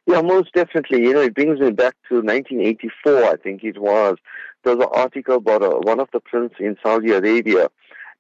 Yeah, 0.07 0.21
most 0.21 0.53
definitely. 0.53 1.03
You 1.03 1.15
know, 1.15 1.23
it 1.23 1.35
brings 1.35 1.61
me 1.61 1.71
back 1.71 1.95
to 2.09 2.17
1984, 2.17 3.25
I 3.25 3.37
think 3.37 3.65
it 3.65 3.79
was. 3.79 4.17
There 4.63 4.77
was 4.77 4.87
an 4.87 4.93
article 4.93 5.37
about 5.37 5.63
uh, 5.63 5.79
one 5.81 6.01
of 6.01 6.09
the 6.13 6.21
princes 6.21 6.57
in 6.61 6.77
Saudi 6.83 7.13
Arabia, 7.13 7.71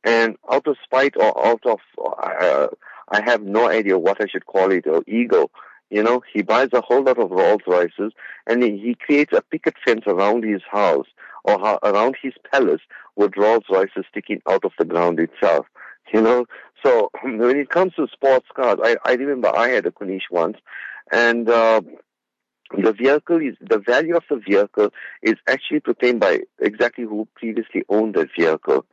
and 0.02 0.36
out 0.50 0.66
of 0.66 0.76
spite 0.82 1.16
or 1.16 1.46
out 1.46 1.64
of, 1.66 1.78
uh, 1.98 2.68
I 3.08 3.22
have 3.24 3.42
no 3.42 3.68
idea 3.68 3.98
what 3.98 4.22
I 4.22 4.26
should 4.26 4.46
call 4.46 4.70
it, 4.72 4.86
or 4.86 5.02
ego, 5.06 5.50
you 5.90 6.02
know, 6.02 6.22
he 6.32 6.42
buys 6.42 6.70
a 6.72 6.80
whole 6.80 7.02
lot 7.02 7.18
of 7.18 7.30
Rolls 7.30 7.62
Royces, 7.66 8.12
and 8.46 8.62
he, 8.62 8.78
he 8.78 8.94
creates 8.94 9.32
a 9.32 9.42
picket 9.42 9.74
fence 9.84 10.02
around 10.06 10.44
his 10.44 10.62
house 10.70 11.06
or 11.44 11.58
ha- 11.58 11.78
around 11.82 12.16
his 12.20 12.32
palace 12.50 12.80
with 13.16 13.36
Rolls 13.36 13.64
Royces 13.70 14.04
sticking 14.10 14.42
out 14.48 14.64
of 14.64 14.72
the 14.78 14.84
ground 14.84 15.20
itself. 15.20 15.66
You 16.12 16.20
know, 16.20 16.46
so 16.84 17.10
when 17.22 17.56
it 17.56 17.70
comes 17.70 17.94
to 17.94 18.06
sports 18.12 18.46
cars, 18.54 18.78
I, 18.82 18.96
I 19.04 19.14
remember 19.14 19.54
I 19.54 19.68
had 19.68 19.86
a 19.86 19.90
Corniche 19.90 20.30
once, 20.30 20.58
and 21.12 21.48
uh, 21.48 21.80
the 22.76 22.92
vehicle 22.92 23.40
is 23.40 23.56
the 23.60 23.78
value 23.78 24.16
of 24.16 24.24
the 24.28 24.36
vehicle 24.36 24.90
is 25.22 25.34
actually 25.48 25.80
proclaimed 25.80 26.20
by 26.20 26.40
exactly 26.60 27.04
who 27.04 27.28
previously 27.34 27.84
owned 27.88 28.14
that 28.14 28.28
vehicle. 28.38 28.84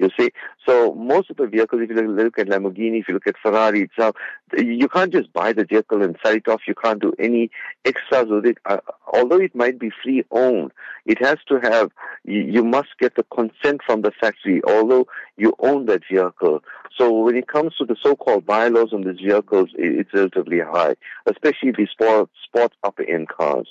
You 0.00 0.08
see, 0.18 0.30
so 0.66 0.94
most 0.94 1.28
of 1.28 1.36
the 1.36 1.46
vehicles, 1.46 1.82
if 1.82 1.90
you 1.90 1.96
look 1.96 2.38
at 2.38 2.46
Lamborghini, 2.46 3.00
if 3.00 3.08
you 3.08 3.12
look 3.12 3.26
at 3.26 3.36
Ferrari 3.36 3.82
itself, 3.82 4.16
you 4.56 4.88
can't 4.88 5.12
just 5.12 5.30
buy 5.34 5.52
the 5.52 5.66
vehicle 5.66 6.02
and 6.02 6.16
sell 6.24 6.34
it 6.34 6.48
off. 6.48 6.62
You 6.66 6.74
can't 6.74 7.02
do 7.02 7.12
any 7.18 7.50
extras 7.84 8.28
with 8.30 8.46
it. 8.46 8.56
Uh, 8.64 8.78
although 9.12 9.38
it 9.38 9.54
might 9.54 9.78
be 9.78 9.90
free 10.02 10.24
owned, 10.30 10.72
it 11.04 11.22
has 11.22 11.36
to 11.48 11.60
have. 11.60 11.90
You, 12.24 12.40
you 12.40 12.64
must 12.64 12.88
get 12.98 13.14
the 13.14 13.24
consent 13.24 13.82
from 13.84 14.00
the 14.00 14.10
factory. 14.18 14.62
Although 14.66 15.06
you 15.36 15.52
own 15.58 15.84
that 15.86 16.00
vehicle, 16.10 16.64
so 16.96 17.12
when 17.12 17.36
it 17.36 17.48
comes 17.48 17.76
to 17.76 17.84
the 17.84 17.96
so-called 18.02 18.46
bylaws 18.46 18.94
on 18.94 19.04
these 19.04 19.20
vehicles, 19.20 19.68
it's 19.74 20.14
relatively 20.14 20.60
high, 20.60 20.94
especially 21.26 21.72
the 21.72 21.86
sport 21.92 22.30
sport 22.42 22.72
upper 22.82 23.02
end 23.02 23.28
cars. 23.28 23.68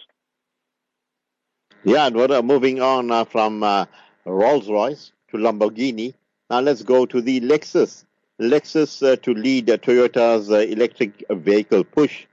Yeah, 1.83 2.05
and 2.05 2.15
we're 2.15 2.31
uh, 2.31 2.43
moving 2.43 2.83
on 2.83 3.09
uh, 3.09 3.25
from 3.25 3.63
uh, 3.63 3.85
Rolls 4.25 4.69
Royce 4.69 5.11
to 5.31 5.37
Lamborghini. 5.37 6.13
Now 6.49 6.61
let's 6.61 6.83
go 6.83 7.05
to 7.05 7.21
the 7.21 7.41
Lexus. 7.41 8.05
Lexus 8.39 9.05
uh, 9.05 9.15
to 9.17 9.33
lead 9.33 9.69
uh, 9.69 9.77
Toyota's 9.77 10.49
uh, 10.49 10.59
electric 10.59 11.23
vehicle 11.29 11.83
push, 11.83 12.25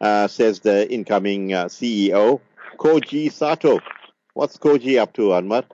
uh, 0.00 0.26
says 0.26 0.60
the 0.60 0.90
incoming 0.92 1.52
uh, 1.52 1.66
CEO, 1.66 2.40
Koji 2.78 3.30
Sato. 3.30 3.78
What's 4.34 4.56
Koji 4.56 4.98
up 4.98 5.12
to, 5.14 5.28
Anwaar? 5.28 5.64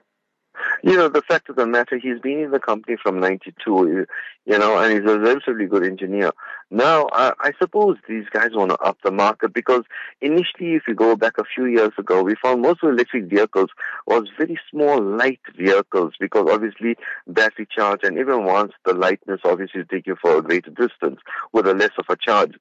You 0.83 0.95
know, 0.95 1.09
the 1.09 1.21
fact 1.21 1.49
of 1.49 1.55
the 1.55 1.65
matter, 1.65 1.97
he's 1.97 2.19
been 2.19 2.39
in 2.39 2.51
the 2.51 2.59
company 2.59 2.97
from 3.01 3.19
92, 3.19 4.05
you 4.45 4.57
know, 4.57 4.77
and 4.77 4.91
he's 4.93 5.09
a 5.09 5.19
relatively 5.19 5.65
good 5.65 5.83
engineer. 5.83 6.31
Now, 6.69 7.07
I, 7.11 7.33
I 7.39 7.51
suppose 7.59 7.97
these 8.07 8.25
guys 8.31 8.49
want 8.53 8.71
to 8.71 8.77
up 8.77 8.97
the 9.03 9.11
market 9.11 9.53
because 9.53 9.83
initially, 10.21 10.75
if 10.75 10.83
you 10.87 10.95
go 10.95 11.15
back 11.15 11.37
a 11.37 11.43
few 11.43 11.65
years 11.65 11.91
ago, 11.97 12.23
we 12.23 12.35
found 12.41 12.61
most 12.61 12.83
of 12.83 12.89
electric 12.89 13.25
vehicles 13.25 13.69
was 14.05 14.29
very 14.37 14.59
small, 14.69 15.01
light 15.01 15.41
vehicles 15.57 16.13
because 16.19 16.47
obviously 16.49 16.95
battery 17.27 17.67
charge 17.69 18.01
and 18.03 18.17
even 18.17 18.45
once 18.45 18.73
the 18.85 18.93
lightness 18.93 19.41
obviously 19.43 19.83
take 19.85 20.07
you 20.07 20.15
for 20.21 20.37
a 20.37 20.41
greater 20.41 20.71
distance 20.71 21.19
with 21.53 21.67
a 21.67 21.73
less 21.73 21.91
of 21.97 22.05
a 22.09 22.15
charge. 22.15 22.53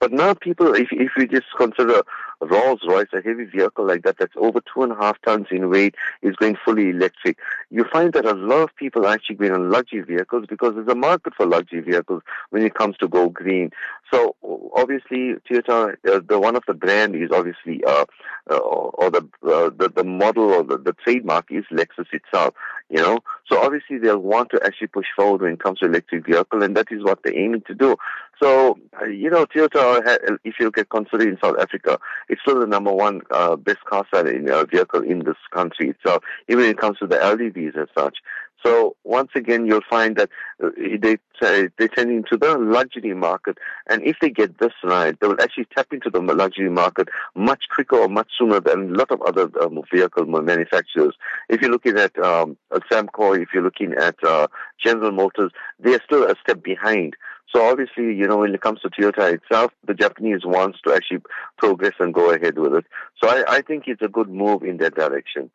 But 0.00 0.12
now 0.12 0.32
people, 0.32 0.74
if, 0.74 0.88
if 0.92 1.10
you 1.16 1.28
just 1.28 1.46
consider 1.58 2.02
Rolls 2.40 2.80
Royce, 2.88 3.08
a 3.12 3.20
heavy 3.20 3.44
vehicle 3.44 3.86
like 3.86 4.02
that, 4.04 4.16
that's 4.18 4.32
over 4.36 4.60
two 4.72 4.82
and 4.82 4.92
a 4.92 4.96
half 4.96 5.20
tons 5.20 5.48
in 5.50 5.68
weight, 5.68 5.94
is 6.22 6.34
going 6.36 6.56
fully 6.64 6.88
electric. 6.88 7.36
You 7.70 7.84
find 7.92 8.14
that 8.14 8.24
a 8.24 8.32
lot 8.32 8.62
of 8.62 8.74
people 8.76 9.04
are 9.04 9.12
actually 9.12 9.36
going 9.36 9.52
on 9.52 9.70
luxury 9.70 10.00
vehicles 10.00 10.46
because 10.48 10.74
there's 10.74 10.88
a 10.88 10.94
market 10.94 11.34
for 11.36 11.46
luxury 11.46 11.80
vehicles 11.80 12.22
when 12.48 12.64
it 12.64 12.74
comes 12.74 12.96
to 12.98 13.08
go 13.08 13.28
green. 13.28 13.70
So 14.10 14.36
obviously, 14.74 15.34
Toyota, 15.48 15.96
uh, 16.10 16.20
the 16.26 16.40
one 16.40 16.56
of 16.56 16.62
the 16.66 16.74
brand 16.74 17.14
is 17.14 17.30
obviously, 17.30 17.84
uh, 17.84 18.06
uh, 18.50 18.56
or 18.56 19.10
the, 19.10 19.28
uh, 19.44 19.70
the 19.76 19.92
the 19.94 20.04
model 20.04 20.50
or 20.50 20.62
the, 20.62 20.78
the 20.78 20.94
trademark 21.04 21.46
is 21.50 21.64
Lexus 21.70 22.06
itself. 22.12 22.54
You 22.90 23.00
know, 23.00 23.18
so 23.48 23.60
obviously 23.60 23.98
they'll 23.98 24.18
want 24.18 24.50
to 24.50 24.60
actually 24.64 24.88
push 24.88 25.06
forward 25.14 25.42
when 25.42 25.52
it 25.52 25.62
comes 25.62 25.78
to 25.78 25.86
electric 25.86 26.26
vehicle, 26.26 26.64
and 26.64 26.76
that 26.76 26.88
is 26.90 27.04
what 27.04 27.20
they're 27.22 27.38
aiming 27.38 27.62
to 27.68 27.74
do. 27.74 27.96
So, 28.42 28.78
uh, 29.00 29.04
you 29.04 29.30
know, 29.30 29.46
Toyota, 29.46 30.38
if 30.44 30.54
you 30.58 30.66
look 30.66 30.78
at 30.78 30.88
consider 30.88 31.28
in 31.28 31.38
South 31.42 31.56
Africa, 31.60 32.00
it's 32.28 32.40
still 32.40 32.58
the 32.58 32.66
number 32.66 32.92
one 32.92 33.20
uh, 33.30 33.54
best 33.56 33.84
car 33.84 34.06
selling 34.12 34.50
uh, 34.50 34.64
vehicle 34.64 35.02
in 35.02 35.20
this 35.20 35.36
country 35.52 35.90
itself, 35.90 36.24
even 36.48 36.62
when 36.62 36.70
it 36.70 36.78
comes 36.78 36.98
to 36.98 37.06
the 37.06 37.16
LDVs 37.16 37.76
as 37.76 37.88
such. 37.96 38.18
So 38.64 38.96
once 39.04 39.30
again, 39.34 39.66
you'll 39.66 39.80
find 39.88 40.16
that 40.16 40.28
uh, 40.62 40.68
they 40.76 41.16
they 41.40 41.88
tend 41.88 42.10
into 42.10 42.36
the 42.36 42.58
luxury 42.58 43.14
market, 43.14 43.56
and 43.88 44.02
if 44.02 44.16
they 44.20 44.28
get 44.28 44.58
this 44.58 44.72
right, 44.84 45.18
they 45.18 45.26
will 45.26 45.40
actually 45.40 45.66
tap 45.74 45.86
into 45.92 46.10
the 46.10 46.20
luxury 46.20 46.68
market 46.68 47.08
much 47.34 47.64
quicker 47.74 47.96
or 47.96 48.08
much 48.08 48.28
sooner 48.38 48.60
than 48.60 48.94
a 48.94 48.98
lot 48.98 49.10
of 49.10 49.22
other 49.22 49.50
um, 49.62 49.80
vehicle 49.92 50.26
manufacturers. 50.26 51.14
If 51.48 51.62
you're 51.62 51.70
looking 51.70 51.98
at 51.98 52.16
um, 52.18 52.56
Samco, 52.90 53.40
if 53.40 53.48
you're 53.54 53.62
looking 53.62 53.94
at 53.94 54.16
uh, 54.22 54.48
General 54.84 55.12
Motors, 55.12 55.52
they 55.78 55.94
are 55.94 56.02
still 56.04 56.24
a 56.24 56.34
step 56.42 56.62
behind. 56.62 57.16
So 57.54 57.68
obviously, 57.68 58.14
you 58.14 58.28
know, 58.28 58.38
when 58.38 58.54
it 58.54 58.60
comes 58.60 58.80
to 58.80 58.90
Toyota 58.90 59.32
itself, 59.34 59.72
the 59.86 59.94
Japanese 59.94 60.42
wants 60.44 60.78
to 60.86 60.94
actually 60.94 61.22
progress 61.58 61.94
and 61.98 62.14
go 62.14 62.32
ahead 62.32 62.58
with 62.58 62.74
it. 62.74 62.84
So 63.22 63.28
I, 63.28 63.56
I 63.56 63.62
think 63.62 63.84
it's 63.86 64.02
a 64.02 64.08
good 64.08 64.28
move 64.28 64.62
in 64.62 64.76
that 64.76 64.94
direction. 64.94 65.50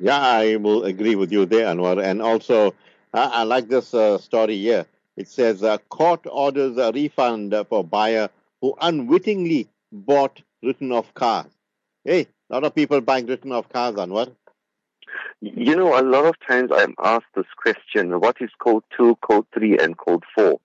Yeah, 0.00 0.18
I 0.18 0.56
will 0.56 0.84
agree 0.84 1.14
with 1.14 1.30
you 1.30 1.44
there, 1.44 1.66
Anwaar. 1.66 2.02
And 2.02 2.22
also, 2.22 2.68
uh, 3.12 3.30
I 3.32 3.42
like 3.42 3.68
this 3.68 3.92
uh, 3.92 4.16
story 4.18 4.56
here. 4.56 4.86
It 5.16 5.28
says 5.28 5.62
uh, 5.62 5.76
court 5.90 6.26
orders 6.30 6.78
a 6.78 6.90
refund 6.92 7.54
for 7.68 7.84
buyer 7.84 8.30
who 8.62 8.74
unwittingly 8.80 9.68
bought 9.92 10.40
written 10.62 10.90
off 10.92 11.12
cars. 11.14 11.50
Hey, 12.04 12.28
a 12.48 12.54
lot 12.54 12.64
of 12.64 12.74
people 12.74 13.00
buying 13.02 13.26
written 13.26 13.52
off 13.52 13.68
cars, 13.68 13.94
Anwaar. 13.96 14.34
You 15.42 15.76
know, 15.76 15.98
a 15.98 16.02
lot 16.02 16.24
of 16.24 16.34
times 16.46 16.70
I'm 16.74 16.94
asked 17.02 17.26
this 17.34 17.46
question, 17.56 18.18
what 18.20 18.36
is 18.40 18.50
code 18.58 18.84
2, 18.96 19.16
code 19.16 19.46
3, 19.54 19.78
and 19.78 19.98
code 19.98 20.24
4? 20.34 20.58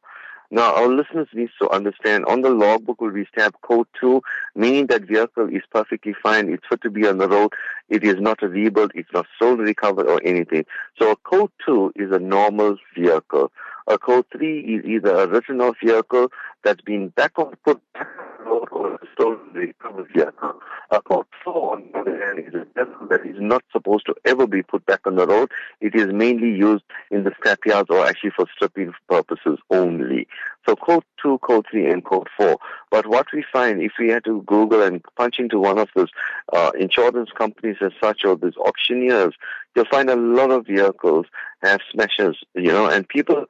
Now, 0.51 0.75
our 0.75 0.88
listeners 0.88 1.27
need 1.34 1.50
to 1.62 1.70
understand 1.72 2.25
on 2.25 2.42
the 2.42 2.50
logbook 2.50 3.01
will 3.01 3.12
be 3.12 3.25
stamped 3.25 3.62
code 3.62 3.88
2, 4.00 4.22
meaning 4.56 4.88
that 4.88 5.04
vehicle 5.04 5.50
is 5.50 5.63
perfectly 5.72 6.13
fine. 6.22 6.50
It's 6.50 6.63
fit 6.70 6.82
to 6.84 6.89
be 6.89 7.08
on 7.08 7.18
the 7.18 7.27
road. 7.27 7.51
It 7.89 8.04
is 8.04 8.15
not 8.20 8.42
a 8.44 8.48
rebuild. 8.48 8.92
It's 8.96 9.12
not 9.13 9.27
sold, 9.39 9.60
recovered, 9.60 10.08
or 10.08 10.22
anything. 10.24 10.65
So 11.00 11.12
a 11.12 11.15
code 11.15 11.51
2 11.65 11.94
is 11.96 12.12
a 12.12 12.20
normal 12.20 12.77
vehicle. 12.98 13.51
A 13.88 13.98
code 13.98 14.25
3 14.32 14.60
is 14.62 14.86
either 14.86 15.15
a 15.15 15.27
written 15.27 15.62
off 15.62 15.75
vehicle 15.84 16.32
that's 16.63 16.82
been 16.82 17.10
back 17.10 17.38
on, 17.38 17.54
put 17.63 17.80
back 17.94 18.08
road 18.46 18.68
or 18.72 18.96
a 18.96 19.00
stolen 19.13 19.39
recovered 19.54 20.08
vehicle. 20.13 20.54
A 20.92 21.01
code 21.01 21.25
4, 21.44 21.74
on 21.74 21.84
the 21.92 22.00
other 22.00 22.25
hand, 22.25 22.39
is 22.39 22.54
a 22.54 22.65
vehicle 22.74 23.08
that 23.10 23.25
is 23.25 23.36
not 23.39 23.63
supposed 23.72 24.06
to 24.06 24.15
ever 24.25 24.48
be 24.48 24.62
put 24.62 24.86
back 24.86 25.01
on 25.06 25.15
the 25.15 25.27
road. 25.27 25.51
It 25.82 25.96
is 25.96 26.08
mainly 26.13 26.50
used 26.50 26.84
in 27.12 27.24
the 27.24 27.32
scrapyards 27.32 27.89
or 27.89 28.06
actually 28.06 28.32
for 28.36 28.46
stripping 28.56 28.94
purposes 29.10 29.60
only. 29.70 30.27
So 30.67 30.75
code 30.75 31.03
2, 31.22 31.39
code 31.39 31.65
3, 31.69 31.91
and 31.91 32.03
code 32.03 32.27
4. 32.38 32.57
But 32.89 33.07
what 33.07 33.27
we 33.34 33.43
find, 33.51 33.81
if 33.81 33.93
we 34.00 34.10
had 34.10 34.24
to 34.25 34.41
Google 34.43 34.81
and 34.81 35.03
punch 35.15 35.39
into 35.39 35.60
one 35.60 35.77
of 35.77 35.89
those 35.95 36.10
uh, 36.53 36.72
insurance 36.79 37.29
companies 37.38 37.77
as 37.81 37.91
such 38.01 38.25
or 38.25 38.36
these 38.36 38.57
auctioneers, 38.57 39.34
you'll 39.75 39.86
find 39.86 40.10
a 40.10 40.15
lot 40.15 40.51
of 40.51 40.65
vehicles 40.65 41.27
have 41.62 41.81
smashes, 41.91 42.38
you 42.53 42.72
know, 42.72 42.88
and 42.88 43.07
people 43.07 43.45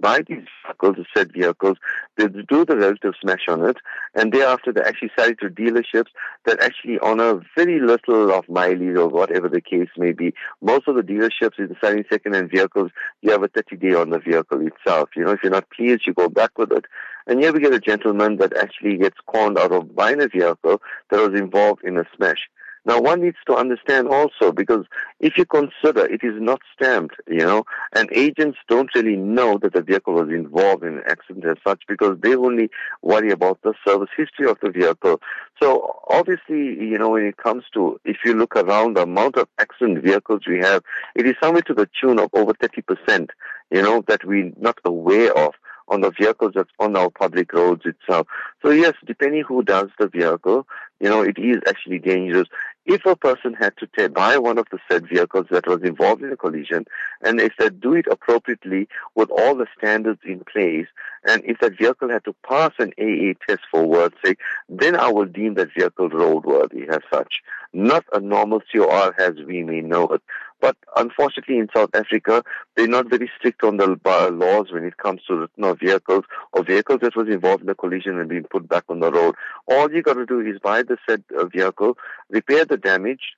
buy 0.00 0.22
these 0.26 0.44
vehicles, 0.66 1.06
said 1.14 1.32
vehicles, 1.32 1.76
they 2.16 2.26
do 2.26 2.64
the 2.64 2.76
relative 2.76 3.14
smash 3.20 3.48
on 3.48 3.64
it, 3.68 3.76
and 4.14 4.32
thereafter 4.32 4.72
they 4.72 4.82
actually 4.82 5.10
sell 5.18 5.28
it 5.28 5.38
to 5.40 5.48
dealerships 5.48 6.08
that 6.46 6.60
actually 6.60 6.98
honor 7.00 7.40
very 7.56 7.80
little 7.80 8.32
of 8.32 8.48
mileage 8.48 8.96
or 8.96 9.08
whatever 9.08 9.48
the 9.48 9.60
case 9.60 9.88
may 9.96 10.12
be. 10.12 10.32
Most 10.60 10.88
of 10.88 10.96
the 10.96 11.02
dealerships 11.02 11.58
in 11.58 11.76
selling 11.80 12.04
second-hand 12.10 12.50
vehicles, 12.50 12.90
you 13.22 13.30
have 13.30 13.42
a 13.42 13.48
30-day 13.48 13.94
on 13.94 14.10
the 14.10 14.18
vehicle 14.18 14.66
itself. 14.66 15.10
You 15.16 15.24
know, 15.24 15.32
if 15.32 15.42
you're 15.42 15.52
not 15.52 15.70
pleased, 15.70 16.06
you 16.06 16.14
go 16.14 16.28
back 16.28 16.56
with 16.58 16.72
it. 16.72 16.86
And 17.26 17.40
here 17.40 17.52
we 17.52 17.60
get 17.60 17.74
a 17.74 17.80
gentleman 17.80 18.38
that 18.38 18.56
actually 18.56 18.96
gets 18.96 19.18
conned 19.32 19.58
out 19.58 19.72
of 19.72 19.94
buying 19.94 20.20
a 20.20 20.28
vehicle 20.28 20.80
that 21.10 21.30
was 21.30 21.38
involved 21.38 21.84
in 21.84 21.98
a 21.98 22.04
smash. 22.16 22.48
Now, 22.84 23.00
one 23.00 23.22
needs 23.22 23.36
to 23.46 23.54
understand 23.54 24.08
also 24.08 24.52
because 24.52 24.86
if 25.20 25.36
you 25.36 25.44
consider 25.44 26.06
it 26.06 26.22
is 26.22 26.40
not 26.40 26.60
stamped, 26.74 27.16
you 27.28 27.38
know, 27.38 27.64
and 27.94 28.08
agents 28.12 28.58
don't 28.68 28.94
really 28.94 29.16
know 29.16 29.58
that 29.58 29.74
the 29.74 29.82
vehicle 29.82 30.14
was 30.14 30.28
involved 30.28 30.82
in 30.82 30.94
an 30.94 31.02
accident 31.06 31.44
as 31.46 31.56
such 31.66 31.82
because 31.86 32.18
they 32.20 32.34
only 32.34 32.70
worry 33.02 33.30
about 33.30 33.60
the 33.62 33.74
service 33.86 34.08
history 34.16 34.48
of 34.48 34.58
the 34.62 34.70
vehicle. 34.70 35.20
So 35.62 36.00
obviously, 36.08 36.58
you 36.58 36.98
know, 36.98 37.10
when 37.10 37.26
it 37.26 37.36
comes 37.36 37.64
to, 37.74 38.00
if 38.04 38.18
you 38.24 38.34
look 38.34 38.56
around 38.56 38.96
the 38.96 39.02
amount 39.02 39.36
of 39.36 39.48
accident 39.58 40.02
vehicles 40.02 40.42
we 40.48 40.58
have, 40.60 40.82
it 41.14 41.26
is 41.26 41.34
somewhere 41.42 41.62
to 41.62 41.74
the 41.74 41.88
tune 42.00 42.18
of 42.18 42.30
over 42.32 42.52
30%, 42.54 43.28
you 43.70 43.82
know, 43.82 44.02
that 44.08 44.24
we're 44.24 44.52
not 44.58 44.78
aware 44.84 45.36
of 45.36 45.52
on 45.90 46.00
the 46.00 46.12
vehicles 46.12 46.52
that's 46.54 46.70
on 46.78 46.96
our 46.96 47.10
public 47.10 47.52
roads 47.52 47.82
itself. 47.84 48.26
So 48.62 48.70
yes, 48.70 48.94
depending 49.04 49.44
who 49.46 49.62
does 49.62 49.88
the 49.98 50.06
vehicle, 50.08 50.66
you 51.00 51.08
know, 51.08 51.22
it 51.22 51.36
is 51.36 51.58
actually 51.66 51.98
dangerous. 51.98 52.48
If 52.86 53.04
a 53.04 53.14
person 53.14 53.54
had 53.54 53.74
to 53.78 54.08
buy 54.08 54.38
one 54.38 54.58
of 54.58 54.66
the 54.70 54.78
said 54.90 55.06
vehicles 55.08 55.46
that 55.50 55.66
was 55.66 55.82
involved 55.82 56.22
in 56.22 56.32
a 56.32 56.36
collision, 56.36 56.86
and 57.20 57.40
if 57.40 57.52
they 57.58 57.68
do 57.68 57.94
it 57.94 58.06
appropriately 58.10 58.88
with 59.14 59.30
all 59.30 59.54
the 59.54 59.66
standards 59.76 60.20
in 60.24 60.40
place, 60.50 60.86
and 61.24 61.42
if 61.44 61.58
that 61.60 61.76
vehicle 61.78 62.08
had 62.08 62.24
to 62.24 62.34
pass 62.48 62.72
an 62.78 62.92
AA 62.98 63.34
test 63.46 63.62
for 63.70 63.84
word's 63.84 64.16
sake, 64.24 64.38
then 64.68 64.96
I 64.96 65.08
will 65.10 65.26
deem 65.26 65.54
that 65.54 65.74
vehicle 65.76 66.08
roadworthy 66.08 66.88
as 66.88 67.00
such. 67.12 67.42
Not 67.72 68.04
a 68.12 68.20
normal 68.20 68.62
COR 68.72 69.14
as 69.20 69.34
we 69.46 69.62
may 69.62 69.82
know 69.82 70.08
it. 70.08 70.22
But 70.60 70.76
unfortunately, 70.96 71.58
in 71.58 71.68
South 71.74 71.94
Africa, 71.94 72.42
they're 72.76 72.86
not 72.86 73.08
very 73.08 73.30
strict 73.38 73.64
on 73.64 73.78
the 73.78 73.98
laws 74.32 74.66
when 74.70 74.84
it 74.84 74.96
comes 74.98 75.22
to 75.26 75.36
written 75.36 75.64
off 75.64 75.80
vehicles 75.80 76.24
or 76.52 76.62
vehicles 76.64 77.00
that 77.02 77.16
was 77.16 77.28
involved 77.28 77.62
in 77.62 77.68
a 77.68 77.74
collision 77.74 78.18
and 78.18 78.28
being 78.28 78.44
put 78.44 78.68
back 78.68 78.84
on 78.88 79.00
the 79.00 79.10
road. 79.10 79.34
All 79.66 79.90
you 79.90 80.02
got 80.02 80.14
to 80.14 80.26
do 80.26 80.40
is 80.40 80.58
buy 80.62 80.82
the 80.82 80.98
said 81.08 81.24
uh, 81.36 81.46
vehicle, 81.46 81.96
repair 82.28 82.64
the 82.64 82.76
damage, 82.76 83.34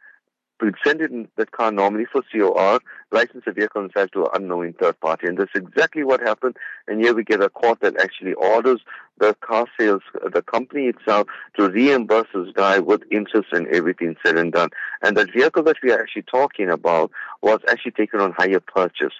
We'd 0.62 0.76
send 0.86 1.00
it 1.00 1.10
in 1.10 1.26
that 1.36 1.50
car 1.50 1.72
normally 1.72 2.04
for 2.04 2.22
COR, 2.32 2.78
license 3.10 3.42
the 3.44 3.52
vehicle 3.52 3.82
and 3.82 3.90
sell 3.92 4.06
to 4.06 4.26
an 4.26 4.30
unknowing 4.34 4.74
third 4.74 5.00
party. 5.00 5.26
And 5.26 5.36
that's 5.36 5.50
exactly 5.56 6.04
what 6.04 6.20
happened. 6.20 6.56
And 6.86 7.00
here 7.00 7.14
we 7.14 7.24
get 7.24 7.42
a 7.42 7.48
court 7.48 7.80
that 7.80 8.00
actually 8.00 8.34
orders 8.34 8.80
the 9.18 9.34
car 9.40 9.66
sales, 9.78 10.02
the 10.32 10.40
company 10.40 10.86
itself, 10.86 11.26
to 11.58 11.68
reimburse 11.68 12.28
this 12.32 12.52
guy 12.54 12.78
with 12.78 13.02
interest 13.10 13.48
and 13.50 13.66
everything 13.68 14.14
said 14.24 14.38
and 14.38 14.52
done. 14.52 14.70
And 15.02 15.16
that 15.16 15.32
vehicle 15.32 15.64
that 15.64 15.78
we 15.82 15.90
are 15.90 16.00
actually 16.00 16.22
talking 16.30 16.70
about 16.70 17.10
was 17.42 17.58
actually 17.68 17.92
taken 17.92 18.20
on 18.20 18.30
hire 18.30 18.60
purchase. 18.60 19.14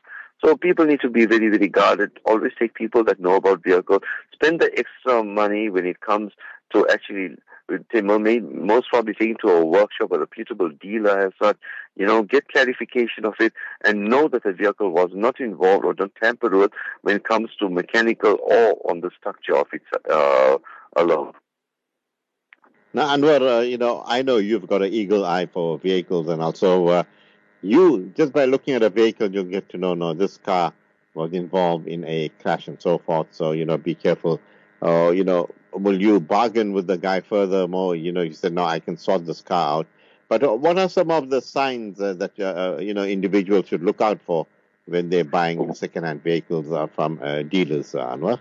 So 0.44 0.56
people 0.56 0.84
need 0.84 1.00
to 1.00 1.10
be 1.10 1.26
very, 1.26 1.48
very 1.48 1.68
guarded. 1.68 2.12
Always 2.24 2.52
take 2.56 2.74
people 2.74 3.02
that 3.04 3.18
know 3.18 3.34
about 3.34 3.64
vehicles. 3.64 4.02
Spend 4.32 4.60
the 4.60 4.70
extra 4.78 5.24
money 5.24 5.70
when 5.70 5.86
it 5.86 6.00
comes 6.00 6.32
to 6.72 6.86
actually 6.88 7.34
they 7.90 8.00
most 8.02 8.88
probably 8.88 9.14
take 9.14 9.38
to 9.38 9.48
a 9.48 9.64
workshop, 9.64 10.10
or 10.10 10.16
a 10.16 10.20
reputable 10.20 10.70
dealer 10.70 11.26
as 11.26 11.32
such, 11.42 11.56
you 11.96 12.06
know, 12.06 12.22
get 12.22 12.48
clarification 12.48 13.24
of 13.24 13.34
it 13.40 13.52
and 13.84 14.04
know 14.04 14.28
that 14.28 14.44
the 14.44 14.52
vehicle 14.52 14.90
was 14.90 15.10
not 15.12 15.40
involved 15.40 15.84
or 15.84 15.94
don't 15.94 16.14
tamper 16.22 16.48
with 16.48 16.70
when 17.02 17.16
it 17.16 17.24
comes 17.24 17.50
to 17.58 17.68
mechanical 17.68 18.38
or 18.42 18.90
on 18.90 19.00
the 19.00 19.10
structure 19.18 19.56
of 19.56 19.66
it 19.72 19.82
uh, 20.10 20.58
alone. 20.96 21.32
Now, 22.94 23.16
Anwaar, 23.16 23.58
uh, 23.58 23.60
you 23.60 23.78
know, 23.78 24.02
I 24.06 24.22
know 24.22 24.36
you've 24.36 24.66
got 24.66 24.82
an 24.82 24.92
eagle 24.92 25.24
eye 25.24 25.46
for 25.46 25.78
vehicles 25.78 26.28
and 26.28 26.42
also 26.42 26.86
uh, 26.88 27.02
you, 27.62 28.12
just 28.16 28.32
by 28.32 28.44
looking 28.44 28.74
at 28.74 28.82
a 28.82 28.90
vehicle, 28.90 29.32
you'll 29.32 29.44
get 29.44 29.68
to 29.70 29.78
know, 29.78 29.94
no, 29.94 30.12
this 30.12 30.36
car 30.36 30.74
was 31.14 31.32
involved 31.32 31.86
in 31.86 32.04
a 32.04 32.28
crash 32.40 32.68
and 32.68 32.80
so 32.80 32.98
forth. 32.98 33.28
So, 33.30 33.52
you 33.52 33.64
know, 33.64 33.78
be 33.78 33.94
careful. 33.94 34.40
Uh, 34.82 35.10
you 35.10 35.24
know, 35.24 35.48
will 35.72 36.00
you 36.00 36.20
bargain 36.20 36.72
with 36.72 36.86
the 36.86 36.98
guy 36.98 37.20
furthermore? 37.20 37.96
You 37.96 38.12
know, 38.12 38.22
you 38.22 38.32
said, 38.32 38.52
no, 38.52 38.64
I 38.64 38.80
can 38.80 38.96
sort 38.96 39.26
this 39.26 39.40
car 39.40 39.78
out. 39.78 39.86
But 40.28 40.42
uh, 40.42 40.54
what 40.54 40.78
are 40.78 40.88
some 40.88 41.10
of 41.10 41.30
the 41.30 41.40
signs 41.40 42.00
uh, 42.00 42.14
that, 42.14 42.38
uh, 42.40 42.78
you 42.80 42.94
know, 42.94 43.04
individuals 43.04 43.68
should 43.68 43.82
look 43.82 44.00
out 44.00 44.20
for 44.24 44.46
when 44.86 45.10
they're 45.10 45.24
buying 45.24 45.74
second-hand 45.74 46.22
vehicles 46.22 46.70
uh, 46.72 46.86
from 46.86 47.20
uh, 47.22 47.42
dealers, 47.42 47.94
uh, 47.94 48.14
Anwaar? 48.14 48.38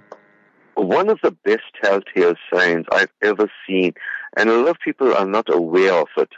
One 0.76 1.10
of 1.10 1.20
the 1.22 1.32
best 1.32 1.64
telltale 1.84 2.36
signs 2.54 2.86
I've 2.92 3.12
ever 3.22 3.52
seen, 3.68 3.94
and 4.38 4.50
a 4.50 4.58
lot 4.58 4.70
of 4.70 4.80
people 4.80 5.14
are 5.14 5.26
not 5.26 5.54
aware 5.54 5.94
of 5.94 6.08
it, 6.18 6.30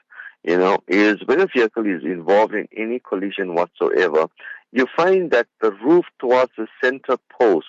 you 0.43 0.57
know, 0.57 0.79
is 0.87 1.17
when 1.25 1.39
a 1.39 1.47
vehicle 1.47 1.85
is 1.85 2.03
involved 2.03 2.53
in 2.53 2.67
any 2.75 2.99
collision 2.99 3.53
whatsoever, 3.53 4.27
you 4.71 4.87
find 4.95 5.31
that 5.31 5.47
the 5.61 5.71
roof 5.71 6.05
towards 6.19 6.51
the 6.57 6.67
center 6.83 7.17
post 7.39 7.67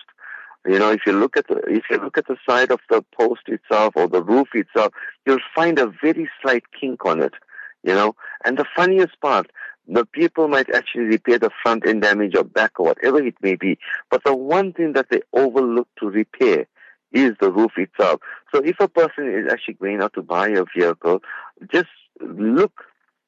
You 0.66 0.78
know, 0.78 0.90
if 0.90 1.00
you 1.06 1.12
look 1.12 1.36
at 1.36 1.48
the 1.48 1.56
if 1.68 1.84
you 1.90 1.98
look 1.98 2.16
at 2.16 2.26
the 2.26 2.36
side 2.48 2.70
of 2.70 2.80
the 2.88 3.04
post 3.18 3.42
itself 3.48 3.94
or 3.96 4.08
the 4.08 4.22
roof 4.22 4.48
itself, 4.54 4.92
you'll 5.26 5.38
find 5.54 5.78
a 5.78 5.92
very 6.02 6.28
slight 6.40 6.64
kink 6.78 7.04
on 7.04 7.22
it. 7.22 7.34
You 7.82 7.94
know, 7.94 8.16
and 8.46 8.56
the 8.56 8.64
funniest 8.74 9.20
part, 9.20 9.50
the 9.86 10.06
people 10.06 10.48
might 10.48 10.74
actually 10.74 11.04
repair 11.04 11.38
the 11.38 11.50
front 11.62 11.86
end 11.86 12.02
damage 12.02 12.34
or 12.34 12.44
back 12.44 12.80
or 12.80 12.86
whatever 12.86 13.22
it 13.22 13.34
may 13.42 13.56
be, 13.56 13.78
but 14.10 14.24
the 14.24 14.34
one 14.34 14.72
thing 14.72 14.94
that 14.94 15.08
they 15.10 15.20
overlook 15.34 15.88
to 16.00 16.06
repair 16.08 16.66
is 17.12 17.32
the 17.40 17.50
roof 17.50 17.72
itself. 17.76 18.20
So 18.52 18.62
if 18.62 18.80
a 18.80 18.88
person 18.88 19.28
is 19.28 19.52
actually 19.52 19.74
going 19.74 20.00
out 20.00 20.14
to 20.14 20.22
buy 20.22 20.48
a 20.48 20.64
vehicle, 20.76 21.20
just 21.70 21.88
look 22.20 22.72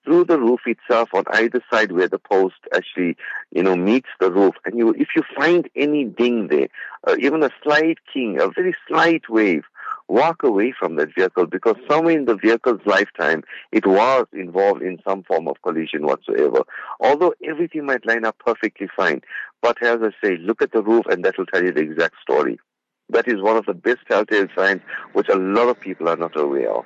through 0.07 0.25
the 0.25 0.39
roof 0.39 0.61
itself 0.67 1.11
on 1.13 1.25
either 1.33 1.61
side 1.71 1.93
where 1.93 2.09
the 2.09 2.19
post 2.19 2.55
actually, 2.75 3.17
you 3.51 3.63
know, 3.63 3.77
meets 3.77 4.09
the 4.21 4.31
roof. 4.31 4.55
And 4.65 4.79
you, 4.79 4.91
if 4.91 5.09
you 5.17 5.23
find 5.37 5.69
any 5.75 6.05
ding 6.05 6.49
there, 6.49 6.69
uh, 7.07 7.17
even 7.19 7.43
a 7.43 7.51
slight 7.63 7.99
king, 8.13 8.39
a 8.41 8.49
very 8.49 8.75
slight 8.89 9.29
wave, 9.29 9.65
walk 10.09 10.45
away 10.45 10.73
from 10.79 10.95
that 10.97 11.13
vehicle 11.17 11.47
because 11.47 11.75
somewhere 11.91 12.17
in 12.17 12.27
the 12.27 12.37
vehicle's 12.37 12.81
lifetime, 12.87 13.43
it 13.73 13.85
was 13.85 14.27
involved 14.33 14.81
in 14.81 14.99
some 15.07 15.25
form 15.25 15.49
of 15.49 15.61
collision 15.63 16.07
whatsoever. 16.07 16.63
Although 17.01 17.35
everything 17.45 17.85
might 17.85 18.07
line 18.07 18.25
up 18.25 18.39
perfectly 18.39 18.89
fine. 18.97 19.23
But 19.61 19.83
as 19.83 19.99
I 20.01 20.11
say, 20.25 20.37
look 20.37 20.63
at 20.63 20.73
the 20.73 20.83
roof 20.83 21.07
and 21.11 21.25
that 21.25 21.37
will 21.37 21.47
tell 21.47 21.65
you 21.65 21.73
the 21.73 21.81
exact 21.81 22.15
story. 22.23 22.61
That 23.09 23.27
is 23.27 23.43
one 23.43 23.57
of 23.57 23.67
the 23.67 23.75
best 23.75 23.99
telltale 24.09 24.47
signs 24.57 24.83
which 25.13 25.29
a 25.29 25.37
lot 25.37 25.69
of 25.69 25.81
people 25.81 26.09
are 26.09 26.17
not 26.17 26.39
aware 26.39 26.73
of. 26.73 26.85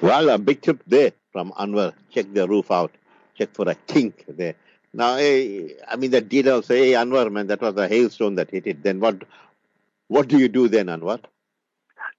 Well, 0.00 0.30
a 0.30 0.38
big 0.38 0.62
tip 0.62 0.82
there 0.86 1.12
from 1.34 1.50
Anwaar. 1.58 1.92
Check 2.10 2.32
the 2.32 2.46
roof 2.48 2.70
out. 2.70 2.92
Check 3.36 3.52
for 3.52 3.68
a 3.68 3.74
kink 3.74 4.24
there. 4.28 4.54
Now, 4.92 5.16
hey, 5.16 5.74
I 5.88 5.96
mean, 5.96 6.12
the 6.12 6.20
dealer 6.20 6.52
will 6.54 6.62
say, 6.62 6.78
hey, 6.78 6.92
Anwaar, 6.92 7.30
man, 7.30 7.48
that 7.48 7.60
was 7.60 7.74
a 7.74 7.88
hailstone 7.88 8.36
that 8.36 8.50
hit 8.50 8.68
it. 8.68 8.84
Then 8.84 9.00
what, 9.00 9.24
what 10.06 10.28
do 10.28 10.38
you 10.38 10.48
do 10.48 10.68
then, 10.68 10.86
Anwaar? 10.86 11.18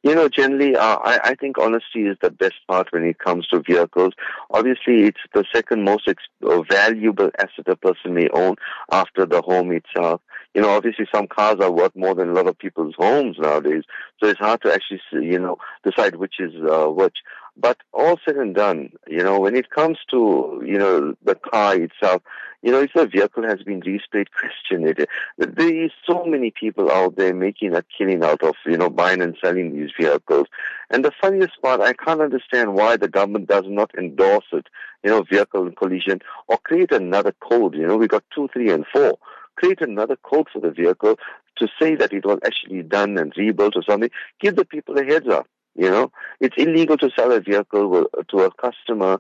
You 0.04 0.13
know, 0.13 0.28
generally, 0.28 0.75
uh, 0.75 0.97
I, 0.97 1.19
I 1.23 1.36
think 1.36 1.58
honesty 1.58 2.01
is 2.01 2.17
the 2.21 2.30
best 2.30 2.56
part 2.67 2.91
when 2.91 3.06
it 3.06 3.17
comes 3.17 3.47
to 3.47 3.62
vehicles. 3.62 4.13
Obviously, 4.51 5.04
it's 5.04 5.21
the 5.34 5.45
second 5.51 5.84
most 5.84 6.08
ex- 6.10 6.23
uh, 6.45 6.62
valuable 6.63 7.32
asset 7.39 7.67
a 7.67 7.75
person 7.78 8.13
may 8.13 8.28
own 8.34 8.56
after 8.91 9.25
the 9.25 9.41
home 9.41 9.71
itself. 9.71 10.21
You 10.54 10.62
know, 10.62 10.69
obviously, 10.69 11.08
some 11.13 11.28
cars 11.28 11.58
are 11.62 11.71
worth 11.71 11.95
more 11.95 12.13
than 12.13 12.30
a 12.30 12.34
lot 12.34 12.47
of 12.47 12.58
people's 12.60 12.95
homes 12.97 13.38
nowadays, 13.39 13.84
so 14.21 14.28
it's 14.30 14.39
hard 14.39 14.62
to 14.62 14.73
actually, 14.73 15.01
you 15.25 15.39
know, 15.39 15.58
decide 15.84 16.17
which 16.17 16.36
is 16.39 16.54
uh, 16.69 16.88
which. 16.88 17.17
But 17.58 17.78
all 17.94 18.20
said 18.26 18.36
and 18.36 18.54
done, 18.54 18.91
you 19.08 19.24
know, 19.24 19.39
when 19.39 19.56
it 19.56 19.70
comes 19.70 19.98
to, 20.12 20.62
you 20.65 20.78
know, 20.78 21.15
the 21.24 21.36
car 21.36 21.76
itself, 21.76 22.22
you 22.62 22.72
know, 22.72 22.82
if 22.82 22.91
the 22.94 23.06
vehicle 23.06 23.44
has 23.44 23.62
been 23.63 23.80
displayed, 23.80 24.30
question 24.39 24.88
it. 24.88 25.08
There 25.38 25.86
is 25.86 25.91
so 26.06 26.26
many 26.26 26.52
people 26.52 26.91
out 26.91 27.15
there 27.15 27.34
making 27.34 27.76
a 27.76 27.84
killing 27.98 28.24
out 28.24 28.44
of, 28.44 28.56
you 28.65 28.78
know, 28.78 28.89
buying 28.89 29.22
and 29.22 29.38
selling 29.41 29.74
these 29.74 29.91
vehicles. 30.00 30.48
And 30.89 31.06
the 31.06 31.12
funniest 31.22 31.62
part, 31.62 31.80
I 31.80 31.94
can't 31.94 32.22
understand 32.22 32.74
why 32.74 32.98
the 32.98 33.08
government 33.08 33.48
does 33.48 33.65
not 33.68 33.91
endorse 33.98 34.46
it, 34.52 34.68
you 35.04 35.12
know, 35.12 35.24
vehicle 35.24 35.72
collision 35.72 36.22
or 36.48 36.58
create 36.58 36.91
another 36.91 37.34
code. 37.39 37.76
You 37.76 37.88
know, 37.88 37.98
we 37.98 38.08
got 38.08 38.24
two, 38.34 38.50
three, 38.52 38.72
and 38.72 38.86
four. 38.91 39.18
Create 39.56 39.82
another 39.82 40.18
code 40.18 40.48
for 40.52 40.60
the 40.60 40.72
vehicle 40.72 41.18
to 41.58 41.68
say 41.80 41.96
that 41.96 42.12
it 42.12 42.26
was 42.26 42.39
actually 42.46 42.82
done 42.82 43.18
and 43.18 43.32
rebuilt 43.38 43.76
or 43.76 43.84
something. 43.84 44.10
Give 44.41 44.56
the 44.56 44.65
people 44.65 44.98
a 44.98 45.04
heads 45.04 45.28
up. 45.30 45.48
You 45.78 45.90
know, 45.90 46.10
it's 46.40 46.56
illegal 46.58 46.98
to 47.00 47.10
sell 47.18 47.34
a 47.34 47.42
vehicle 47.42 48.06
to 48.30 48.38
a 48.40 48.52
customer, 48.52 49.20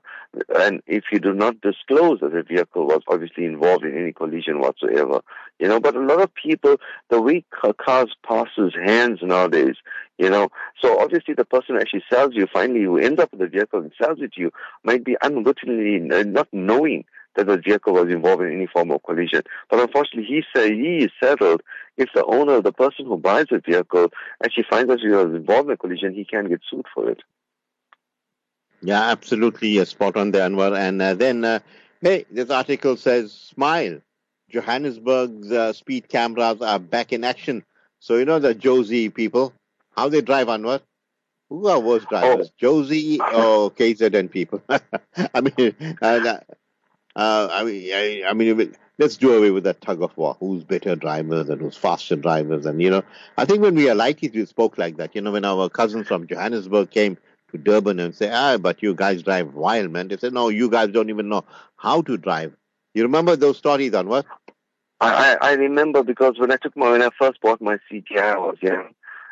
and 0.57 0.81
if 0.87 1.03
you 1.11 1.19
do 1.19 1.33
not 1.33 1.59
disclose 1.59 2.21
that 2.21 2.31
the 2.31 2.43
vehicle 2.43 2.87
was 2.87 3.01
obviously 3.09 3.43
involved 3.43 3.83
in 3.83 3.97
any 3.97 4.13
collision 4.13 4.61
whatsoever, 4.61 5.19
you 5.59 5.67
know. 5.67 5.81
But 5.81 5.97
a 5.97 5.99
lot 5.99 6.21
of 6.21 6.33
people, 6.33 6.77
the 7.09 7.21
way 7.21 7.43
cars 7.51 8.15
passes 8.25 8.73
hands 8.85 9.19
nowadays, 9.21 9.75
you 10.17 10.29
know, 10.29 10.47
so 10.81 10.97
obviously 10.97 11.33
the 11.33 11.43
person 11.43 11.75
actually 11.75 12.03
sells 12.09 12.31
you, 12.33 12.47
finally 12.53 12.83
who 12.83 12.99
ends 12.99 13.19
up 13.19 13.31
with 13.31 13.41
the 13.41 13.47
vehicle 13.47 13.81
and 13.81 13.91
sells 14.01 14.19
it 14.21 14.31
to 14.35 14.41
you, 14.41 14.51
might 14.85 15.03
be 15.03 15.17
unwittingly 15.21 15.99
not 15.99 16.47
knowing 16.53 17.03
that 17.35 17.47
the 17.47 17.57
vehicle 17.57 17.91
was 17.91 18.07
involved 18.07 18.41
in 18.43 18.53
any 18.53 18.65
form 18.65 18.91
of 18.91 19.03
collision. 19.03 19.41
But 19.69 19.81
unfortunately, 19.81 20.23
he 20.23 20.43
said 20.55 20.71
he 20.71 20.99
is 20.99 21.11
settled. 21.21 21.61
If 21.97 22.09
the 22.13 22.25
owner, 22.25 22.61
the 22.61 22.73
person 22.73 23.05
who 23.05 23.17
buys 23.17 23.47
the 23.49 23.59
vehicle, 23.59 24.11
actually 24.43 24.65
finds 24.69 24.89
that 24.89 24.99
he 24.99 25.07
was 25.07 25.33
involved 25.33 25.69
in 25.69 25.73
a 25.73 25.77
collision, 25.77 26.13
he 26.13 26.25
can 26.25 26.49
get 26.49 26.61
sued 26.69 26.85
for 26.93 27.09
it. 27.09 27.21
Yeah, 28.81 29.01
absolutely. 29.09 29.69
Yes, 29.69 29.89
Spot 29.89 30.15
on 30.17 30.31
there, 30.31 30.47
Anwaar. 30.47 30.77
And 30.77 31.01
uh, 31.01 31.13
then, 31.13 31.45
uh, 31.45 31.59
hey, 32.01 32.25
this 32.29 32.49
article 32.49 32.97
says, 32.97 33.31
smile. 33.31 33.99
Johannesburg's 34.49 35.51
uh, 35.51 35.73
speed 35.73 36.07
cameras 36.07 36.61
are 36.61 36.79
back 36.79 37.11
in 37.13 37.23
action. 37.23 37.63
So, 37.99 38.17
you 38.17 38.25
know 38.25 38.39
the 38.39 38.53
Jozi 38.53 39.13
people, 39.13 39.53
how 39.95 40.09
they 40.09 40.21
drive, 40.21 40.47
Anwaar? 40.47 40.81
Who 41.49 41.67
are 41.67 41.79
worse 41.79 42.05
drivers, 42.05 42.51
oh. 42.61 42.65
Jozi 42.65 43.19
or 43.19 43.71
KZN 43.71 44.29
people? 44.31 44.61
I 44.69 45.41
mean, 45.41 45.75
uh, 46.01 46.37
uh, 47.15 47.47
I 47.51 47.63
mean, 47.63 47.91
I, 47.93 48.23
I 48.27 48.33
mean, 48.33 48.75
let's 48.97 49.17
do 49.17 49.35
away 49.37 49.51
with 49.51 49.63
that 49.65 49.81
tug 49.81 50.01
of 50.01 50.15
war. 50.17 50.35
Who's 50.39 50.63
better 50.63 50.95
drivers 50.95 51.49
and 51.49 51.61
who's 51.61 51.77
faster 51.77 52.15
drivers? 52.15 52.65
And 52.65 52.81
you 52.81 52.89
know, 52.89 53.03
I 53.37 53.45
think 53.45 53.61
when 53.61 53.75
we 53.75 53.89
are 53.89 53.95
like 53.95 54.23
it, 54.23 54.33
we 54.33 54.45
spoke 54.45 54.77
like 54.77 54.97
that. 54.97 55.15
You 55.15 55.21
know, 55.21 55.31
when 55.31 55.45
our 55.45 55.69
cousins 55.69 56.07
from 56.07 56.27
Johannesburg 56.27 56.91
came 56.91 57.17
to 57.51 57.57
Durban 57.57 57.99
and 57.99 58.15
say, 58.15 58.29
"Ah, 58.31 58.57
but 58.57 58.81
you 58.81 58.93
guys 58.93 59.23
drive 59.23 59.53
wild, 59.53 59.91
man." 59.91 60.07
They 60.07 60.17
said, 60.17 60.33
"No, 60.33 60.49
you 60.49 60.69
guys 60.69 60.89
don't 60.89 61.09
even 61.09 61.29
know 61.29 61.45
how 61.77 62.01
to 62.03 62.17
drive." 62.17 62.53
You 62.93 63.03
remember 63.03 63.35
those 63.35 63.57
stories, 63.57 63.91
Anwaar? 63.91 64.23
I, 65.01 65.37
I 65.41 65.53
remember 65.53 66.03
because 66.03 66.39
when 66.39 66.51
I 66.51 66.57
took 66.57 66.75
my 66.75 66.91
when 66.91 67.01
I 67.01 67.09
first 67.19 67.41
bought 67.41 67.61
my 67.61 67.77
CTI, 67.91 68.35
I 68.35 68.37
was 68.37 68.57
young, 68.61 68.89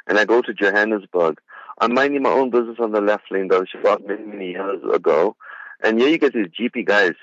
and 0.07 0.19
I 0.19 0.25
go 0.25 0.41
to 0.41 0.53
Johannesburg. 0.53 1.39
I'm 1.79 1.93
minding 1.93 2.21
my 2.21 2.29
own 2.29 2.49
business 2.49 2.77
on 2.79 2.91
the 2.91 3.01
left 3.01 3.31
lane. 3.31 3.47
That 3.47 3.61
was 3.61 3.69
about 3.73 4.05
many 4.05 4.23
many 4.23 4.51
years 4.51 4.81
ago, 4.93 5.35
and 5.81 5.99
here 5.99 6.09
you 6.09 6.17
get 6.17 6.33
these 6.33 6.47
GP 6.47 6.85
guys 6.85 7.13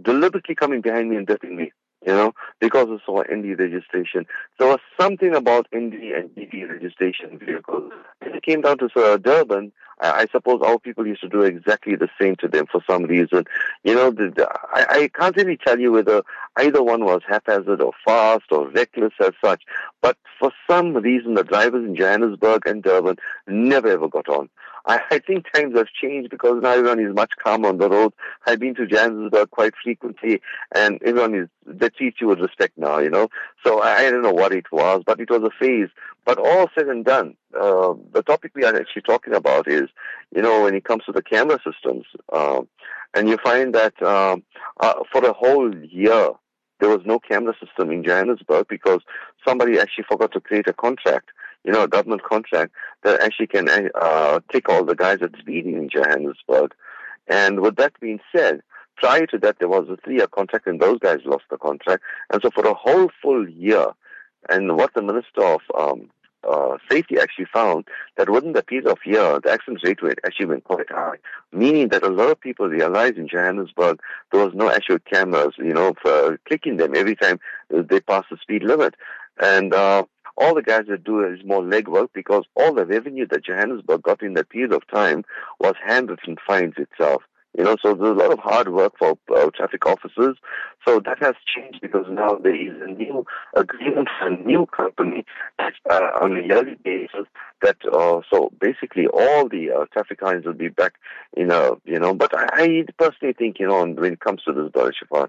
deliberately 0.00 0.54
coming 0.54 0.80
behind 0.80 1.10
me 1.10 1.16
and 1.16 1.26
dipping 1.26 1.56
me, 1.56 1.72
you 2.06 2.12
know, 2.12 2.32
because 2.60 2.88
of 2.88 3.00
saw 3.04 3.22
ND 3.22 3.58
registration. 3.58 4.26
There 4.58 4.68
was 4.68 4.80
something 4.98 5.34
about 5.34 5.66
ND 5.74 5.94
and 5.94 6.30
GP 6.30 6.68
registration 6.68 7.38
vehicles. 7.38 7.92
When 8.20 8.34
it 8.34 8.42
came 8.42 8.62
down 8.62 8.78
to 8.78 8.88
uh, 8.96 9.16
Durban, 9.18 9.72
I, 10.00 10.22
I 10.22 10.26
suppose 10.32 10.60
our 10.64 10.78
people 10.78 11.06
used 11.06 11.20
to 11.22 11.28
do 11.28 11.42
exactly 11.42 11.96
the 11.96 12.08
same 12.20 12.36
to 12.36 12.48
them 12.48 12.66
for 12.70 12.82
some 12.88 13.04
reason. 13.04 13.44
You 13.84 13.94
know, 13.94 14.10
the, 14.10 14.32
the, 14.34 14.48
I, 14.72 14.86
I 14.88 15.08
can't 15.08 15.36
really 15.36 15.58
tell 15.58 15.78
you 15.78 15.92
whether 15.92 16.22
either 16.58 16.82
one 16.82 17.04
was 17.04 17.20
haphazard 17.28 17.80
or 17.80 17.92
fast 18.04 18.44
or 18.50 18.68
reckless 18.70 19.12
as 19.20 19.32
such, 19.44 19.62
but 20.00 20.16
for 20.38 20.52
some 20.68 20.94
reason 20.94 21.34
the 21.34 21.44
drivers 21.44 21.86
in 21.86 21.96
Johannesburg 21.96 22.66
and 22.66 22.82
Durban 22.82 23.16
never 23.46 23.88
ever 23.88 24.08
got 24.08 24.28
on. 24.28 24.48
I, 24.86 25.00
I 25.10 25.18
think 25.18 25.46
times 25.52 25.76
have 25.76 25.88
changed 25.88 26.30
because 26.30 26.62
now 26.62 26.70
everyone 26.70 27.00
is 27.00 27.14
much 27.14 27.32
calmer 27.42 27.68
on 27.68 27.78
the 27.78 27.88
road. 27.88 28.12
I've 28.46 28.60
been 28.60 28.74
to 28.76 28.86
Johannesburg 28.86 29.50
quite 29.50 29.74
frequently, 29.82 30.40
and 30.74 31.00
everyone 31.04 31.34
is 31.34 31.48
they 31.66 31.88
treat 31.90 32.14
you 32.20 32.28
with 32.28 32.40
respect 32.40 32.76
now, 32.76 32.98
you 32.98 33.10
know. 33.10 33.28
So 33.64 33.82
I, 33.82 34.06
I 34.06 34.10
don't 34.10 34.22
know 34.22 34.32
what 34.32 34.52
it 34.52 34.66
was, 34.72 35.02
but 35.06 35.20
it 35.20 35.30
was 35.30 35.42
a 35.42 35.50
phase. 35.58 35.88
But 36.24 36.38
all 36.38 36.68
said 36.74 36.88
and 36.88 37.04
done, 37.04 37.36
uh, 37.54 37.94
the 38.12 38.22
topic 38.22 38.52
we 38.54 38.64
are 38.64 38.76
actually 38.76 39.02
talking 39.02 39.34
about 39.34 39.68
is, 39.68 39.88
you 40.34 40.42
know, 40.42 40.64
when 40.64 40.74
it 40.74 40.84
comes 40.84 41.04
to 41.04 41.12
the 41.12 41.22
camera 41.22 41.58
systems, 41.64 42.04
uh, 42.32 42.62
and 43.14 43.28
you 43.28 43.38
find 43.42 43.74
that 43.74 44.00
um, 44.02 44.42
uh, 44.80 44.94
for 45.10 45.24
a 45.24 45.32
whole 45.32 45.74
year 45.84 46.30
there 46.80 46.88
was 46.88 47.00
no 47.04 47.18
camera 47.18 47.54
system 47.64 47.90
in 47.90 48.02
Johannesburg 48.02 48.66
because 48.68 49.00
somebody 49.46 49.78
actually 49.78 50.04
forgot 50.10 50.32
to 50.32 50.40
create 50.40 50.66
a 50.66 50.72
contract 50.72 51.28
you 51.64 51.72
know, 51.72 51.82
a 51.82 51.88
government 51.88 52.22
contract 52.22 52.72
that 53.02 53.20
actually 53.20 53.46
can 53.46 53.68
uh, 53.94 54.40
take 54.52 54.68
all 54.68 54.84
the 54.84 54.94
guys 54.94 55.18
that's 55.20 55.38
speeding 55.38 55.74
in 55.74 55.88
Johannesburg. 55.88 56.74
And 57.28 57.60
with 57.60 57.76
that 57.76 57.92
being 58.00 58.20
said, 58.34 58.62
prior 58.96 59.26
to 59.26 59.38
that, 59.38 59.58
there 59.58 59.68
was 59.68 59.88
a 59.88 59.96
three-year 59.96 60.26
contract, 60.26 60.66
and 60.66 60.80
those 60.80 60.98
guys 60.98 61.20
lost 61.24 61.44
the 61.50 61.58
contract. 61.58 62.02
And 62.32 62.40
so 62.42 62.50
for 62.50 62.66
a 62.66 62.74
whole 62.74 63.10
full 63.22 63.48
year, 63.48 63.86
and 64.48 64.76
what 64.76 64.94
the 64.94 65.02
Minister 65.02 65.42
of 65.42 65.60
um, 65.78 66.10
uh, 66.48 66.78
Safety 66.90 67.18
actually 67.18 67.46
found 67.52 67.86
that 68.16 68.30
within 68.30 68.52
the 68.52 68.62
period 68.62 68.88
of 68.88 68.98
year, 69.04 69.40
the 69.40 69.52
accident 69.52 69.82
rate 69.84 70.02
rate 70.02 70.18
actually 70.24 70.60
quite 70.62 70.90
high, 70.90 71.16
meaning 71.52 71.88
that 71.88 72.02
a 72.02 72.08
lot 72.08 72.30
of 72.30 72.40
people 72.40 72.68
realized 72.68 73.16
in 73.16 73.28
Johannesburg 73.28 74.00
there 74.32 74.44
was 74.44 74.54
no 74.54 74.70
actual 74.70 74.98
cameras, 75.00 75.54
you 75.58 75.74
know, 75.74 75.94
for 76.00 76.38
clicking 76.46 76.78
them 76.78 76.96
every 76.96 77.16
time 77.16 77.38
they 77.68 78.00
passed 78.00 78.28
the 78.30 78.38
speed 78.40 78.62
limit. 78.62 78.94
And 79.42 79.74
uh, 79.74 80.04
all 80.36 80.54
the 80.54 80.62
guys 80.62 80.84
that 80.88 81.04
do 81.04 81.24
is 81.24 81.40
more 81.44 81.62
legwork 81.62 82.08
because 82.14 82.44
all 82.56 82.74
the 82.74 82.86
revenue 82.86 83.26
that 83.30 83.44
Johannesburg 83.44 84.02
got 84.02 84.22
in 84.22 84.34
that 84.34 84.48
period 84.50 84.72
of 84.72 84.86
time 84.88 85.24
was 85.58 85.74
handwritten 85.84 86.36
fines 86.46 86.74
itself. 86.76 87.22
You 87.58 87.64
know, 87.64 87.76
so 87.82 87.94
there's 87.94 88.10
a 88.10 88.14
lot 88.14 88.32
of 88.32 88.38
hard 88.38 88.72
work 88.72 88.92
for 88.96 89.18
uh, 89.36 89.50
traffic 89.56 89.84
officers. 89.84 90.36
So 90.86 91.00
that 91.00 91.18
has 91.20 91.34
changed 91.52 91.80
because 91.80 92.06
now 92.08 92.36
there 92.36 92.54
is 92.54 92.80
a 92.80 92.86
new 92.86 93.26
agreement 93.54 94.08
for 94.18 94.28
a 94.28 94.36
new 94.36 94.66
company 94.66 95.24
that, 95.58 95.72
uh, 95.90 96.10
on 96.22 96.36
a 96.36 96.42
yearly 96.46 96.76
basis. 96.84 97.26
That 97.60 97.76
uh, 97.92 98.20
so 98.32 98.52
basically 98.60 99.08
all 99.08 99.48
the 99.48 99.70
uh, 99.70 99.84
traffic 99.92 100.20
fines 100.20 100.46
will 100.46 100.54
be 100.54 100.68
back. 100.68 100.94
You 101.36 101.46
know, 101.46 101.80
you 101.84 101.98
know. 101.98 102.14
But 102.14 102.32
I, 102.38 102.46
I 102.52 102.84
personally 102.96 103.34
think 103.34 103.58
you 103.58 103.66
know 103.66 103.84
when 103.84 104.12
it 104.12 104.20
comes 104.20 104.42
to 104.44 104.52
this, 104.52 104.70
Dr. 104.72 105.28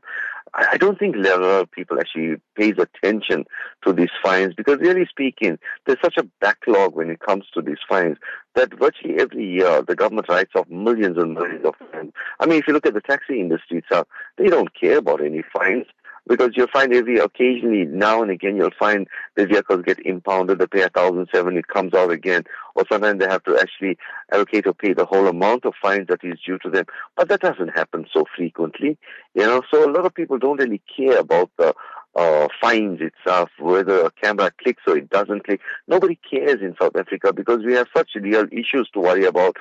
I 0.54 0.76
don't 0.78 1.00
think 1.00 1.16
a 1.16 1.20
lot 1.20 1.42
of 1.42 1.72
people 1.72 1.98
actually 1.98 2.36
pays 2.56 2.76
attention 2.78 3.46
to 3.86 3.94
these 3.94 4.10
fines 4.22 4.54
because 4.54 4.80
really 4.80 5.06
speaking, 5.10 5.58
there's 5.86 6.02
such 6.04 6.18
a 6.18 6.28
backlog 6.42 6.94
when 6.94 7.10
it 7.10 7.22
comes 7.22 7.46
to 7.54 7.62
these 7.62 7.78
fines 7.88 8.18
that 8.56 8.78
virtually 8.78 9.16
every 9.18 9.46
year 9.46 9.82
the 9.82 9.96
government 9.96 10.28
writes 10.28 10.52
off 10.56 10.68
millions 10.70 11.18
and 11.18 11.36
millions 11.36 11.66
of 11.66 11.76
fines. 11.92 12.12
I 12.42 12.48
mean, 12.48 12.60
if 12.60 12.68
you 12.68 12.74
look 12.74 12.86
at 12.86 12.94
the 12.94 13.02
taxi 13.02 13.40
industry 13.40 13.78
itself, 13.78 14.08
they 14.38 14.48
don't 14.48 14.74
care 14.78 14.98
about 14.98 15.24
any 15.24 15.42
fines 15.54 15.86
because 16.28 16.52
you'll 16.56 16.68
find 16.68 16.94
every 16.94 17.18
occasionally 17.18 17.86
now 17.86 18.22
and 18.22 18.32
again 18.32 18.56
you'll 18.56 18.70
find 18.78 19.08
the 19.36 19.46
vehicles 19.46 19.84
get 19.86 20.00
impounded, 20.06 20.60
they 20.60 20.68
pay 20.68 20.82
a 20.84 20.90
thousand 20.90 21.28
seven, 21.34 21.58
it 21.58 21.68
comes 21.68 21.94
out 21.94 22.12
again, 22.12 22.44
or 22.76 22.84
sometimes 22.92 23.20
they 23.20 23.28
have 23.28 23.44
to 23.44 23.58
actually 23.60 23.98
allocate 24.32 24.68
or 24.68 24.74
pay 24.74 24.94
the 24.94 25.06
whole 25.06 25.28
amount 25.28 25.66
of 25.66 25.74
fines 25.82 26.08
that 26.08 26.24
is 26.24 26.40
due 26.46 26.58
to 26.60 26.70
them. 26.70 26.86
But 27.16 27.30
that 27.30 27.42
doesn't 27.42 27.70
happen 27.70 28.06
so 28.14 28.26
frequently, 28.36 28.98
you 29.34 29.44
know. 29.44 29.62
So 29.72 29.90
a 29.90 29.92
lot 29.92 30.06
of 30.06 30.14
people 30.14 30.38
don't 30.38 30.60
really 30.60 30.82
care 30.96 31.18
about 31.20 31.50
the 31.58 31.74
uh, 32.16 32.48
fines 32.62 33.00
itself, 33.02 33.50
whether 33.60 34.02
a 34.02 34.12
camera 34.12 34.52
clicks 34.62 34.84
or 34.88 34.98
it 34.98 35.10
doesn't 35.10 35.46
click. 35.46 35.62
Nobody 35.88 36.20
cares 36.30 36.62
in 36.62 36.76
South 36.80 36.96
Africa 36.96 37.34
because 37.34 37.60
we 37.66 37.74
have 37.74 37.88
such 37.96 38.12
real 38.16 38.46
issues 38.52 38.90
to 38.94 39.00
worry 39.00 39.26
about. 39.26 39.58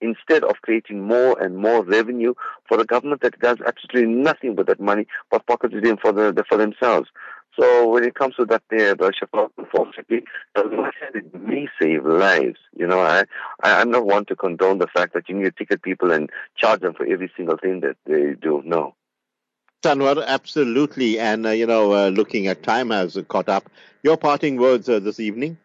Instead 0.00 0.44
of 0.44 0.56
creating 0.62 1.06
more 1.06 1.40
and 1.40 1.56
more 1.56 1.84
revenue 1.84 2.34
for 2.68 2.80
a 2.80 2.84
government 2.84 3.22
that 3.22 3.38
does 3.40 3.58
absolutely 3.66 4.12
nothing 4.12 4.56
with 4.56 4.66
that 4.66 4.80
money 4.80 5.06
but 5.30 5.46
pockets 5.46 5.74
it 5.76 5.86
in 5.86 5.96
for 5.96 6.12
the, 6.12 6.44
for 6.48 6.58
themselves. 6.58 7.08
So 7.58 7.88
when 7.88 8.04
it 8.04 8.14
comes 8.14 8.34
to 8.36 8.46
that 8.46 8.62
there, 8.70 8.94
the 8.94 9.12
Shaafat, 9.12 9.50
unfortunately, 9.58 10.24
it 10.56 11.34
may 11.34 11.68
save 11.80 12.06
lives. 12.06 12.58
You 12.74 12.86
know, 12.86 13.00
I, 13.00 13.24
I, 13.62 13.80
I'm 13.80 13.90
not 13.90 14.06
one 14.06 14.24
to 14.26 14.36
condone 14.36 14.78
the 14.78 14.86
fact 14.86 15.12
that 15.14 15.28
you 15.28 15.34
need 15.34 15.44
to 15.44 15.50
ticket 15.50 15.82
people 15.82 16.12
and 16.12 16.30
charge 16.56 16.80
them 16.80 16.94
for 16.94 17.04
every 17.06 17.30
single 17.36 17.58
thing 17.58 17.80
that 17.80 17.96
they 18.06 18.34
do. 18.40 18.62
No. 18.64 18.94
Anwaar, 19.82 20.24
absolutely. 20.26 21.18
And, 21.18 21.46
uh, 21.46 21.50
you 21.50 21.66
know, 21.66 21.92
uh, 21.92 22.08
looking 22.08 22.46
at 22.46 22.62
time 22.62 22.90
has 22.90 23.18
caught 23.28 23.48
up. 23.48 23.68
Your 24.02 24.16
parting 24.16 24.56
words 24.56 24.88
uh, 24.88 25.00
this 25.00 25.20
evening? 25.20 25.58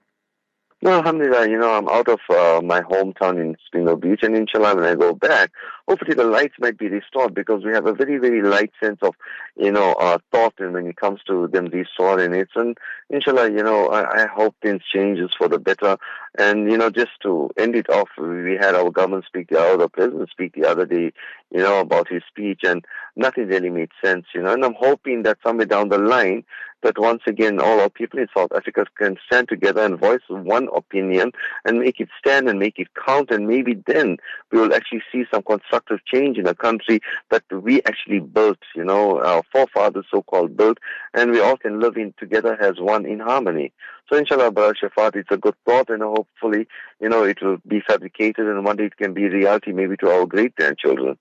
No, 0.84 0.92
alhamdulillah, 0.92 1.50
you 1.50 1.58
know, 1.58 1.72
I'm 1.72 1.90
out 1.90 2.08
of 2.08 2.20
uh, 2.30 2.62
my 2.64 2.82
hometown 2.82 3.42
in 3.42 3.56
Spindle 3.66 3.96
Beach, 3.96 4.20
and 4.22 4.36
inshallah, 4.36 4.76
when 4.76 4.86
I 4.86 4.94
go 4.94 5.12
back, 5.12 5.52
hopefully 5.88 6.14
the 6.14 6.24
lights 6.24 6.54
might 6.60 6.78
be 6.78 6.88
restored 6.88 7.34
because 7.34 7.66
we 7.66 7.72
have 7.72 7.88
a 7.88 7.94
very, 7.94 8.20
very 8.20 8.44
light 8.44 8.70
sense 8.80 9.00
of, 9.02 9.16
you 9.56 9.72
know, 9.72 9.94
uh, 9.94 10.20
thought 10.32 10.54
and 10.60 10.74
when 10.74 10.86
it 10.86 10.96
comes 10.96 11.22
to 11.26 11.48
them 11.48 11.66
restoring 11.74 12.36
it. 12.36 12.50
And 12.56 12.78
inshallah, 13.10 13.50
you 13.50 13.64
know, 13.64 13.88
I, 13.88 14.26
I 14.26 14.28
hope 14.28 14.56
things 14.62 14.84
changes 14.94 15.32
for 15.36 15.48
the 15.48 15.58
better. 15.58 15.98
And, 16.38 16.70
you 16.70 16.78
know, 16.78 16.92
just 16.92 17.20
to 17.24 17.50
end 17.58 17.76
it 17.76 17.90
off, 17.90 18.10
we 18.16 18.56
had 18.60 18.76
our 18.76 18.92
government 18.92 19.26
speak, 19.26 19.52
our 19.54 19.78
the 19.78 19.90
president 19.90 20.30
speak 20.30 20.54
the 20.54 20.70
other 20.70 20.86
day, 20.86 21.12
you 21.50 21.64
know, 21.64 21.80
about 21.80 22.08
his 22.08 22.22
speech, 22.28 22.62
and 22.64 22.86
nothing 23.18 23.48
really 23.48 23.70
made 23.70 23.90
sense, 24.04 24.26
you 24.34 24.42
know, 24.42 24.54
and 24.54 24.64
I'm 24.64 24.76
hoping 24.76 25.24
that 25.24 25.38
somewhere 25.44 25.66
down 25.66 25.90
the 25.90 25.98
line, 25.98 26.44
that 26.84 26.98
once 27.00 27.22
again 27.26 27.60
all 27.60 27.80
our 27.80 27.90
people 27.90 28.20
in 28.20 28.28
South 28.36 28.52
Africa 28.56 28.86
can 28.98 29.18
stand 29.26 29.50
together 29.50 29.84
and 29.84 30.00
voice 30.00 30.22
one 30.30 30.68
opinion 30.76 31.32
and 31.66 31.80
make 31.80 32.00
it 32.00 32.10
stand 32.20 32.48
and 32.48 32.60
make 32.60 32.78
it 32.78 32.88
count 33.06 33.32
and 33.32 33.48
maybe 33.48 33.76
then 33.88 34.18
we 34.52 34.60
will 34.60 34.74
actually 34.74 35.02
see 35.12 35.24
some 35.34 35.42
constructive 35.42 36.00
change 36.06 36.38
in 36.38 36.48
a 36.48 36.54
country 36.54 37.00
that 37.30 37.44
we 37.52 37.82
actually 37.84 38.20
built, 38.20 38.60
you 38.76 38.84
know, 38.84 39.20
our 39.24 39.44
forefathers 39.52 40.06
so-called 40.12 40.56
built 40.56 40.78
and 41.14 41.32
we 41.32 41.40
all 41.40 41.58
can 41.58 41.80
live 41.80 41.98
in 41.98 42.14
together 42.20 42.58
as 42.62 42.80
one 42.80 43.06
in 43.06 43.20
harmony. 43.20 43.74
So 44.12 44.18
inshallah, 44.18 44.52
Brother 44.52 44.76
Shaafat, 44.82 45.16
it's 45.16 45.32
a 45.32 45.38
good 45.38 45.56
thought 45.66 45.90
and 45.90 46.04
hopefully, 46.04 46.68
you 47.00 47.10
know, 47.10 47.24
it 47.24 47.42
will 47.42 47.58
be 47.68 47.82
fabricated 47.82 48.46
and 48.46 48.64
one 48.64 48.78
day 48.78 48.86
it 48.86 48.98
can 48.98 49.14
be 49.14 49.28
reality 49.28 49.74
maybe 49.74 49.98
to 49.98 50.10
our 50.10 50.26
great 50.26 50.56
grandchildren. 50.56 51.18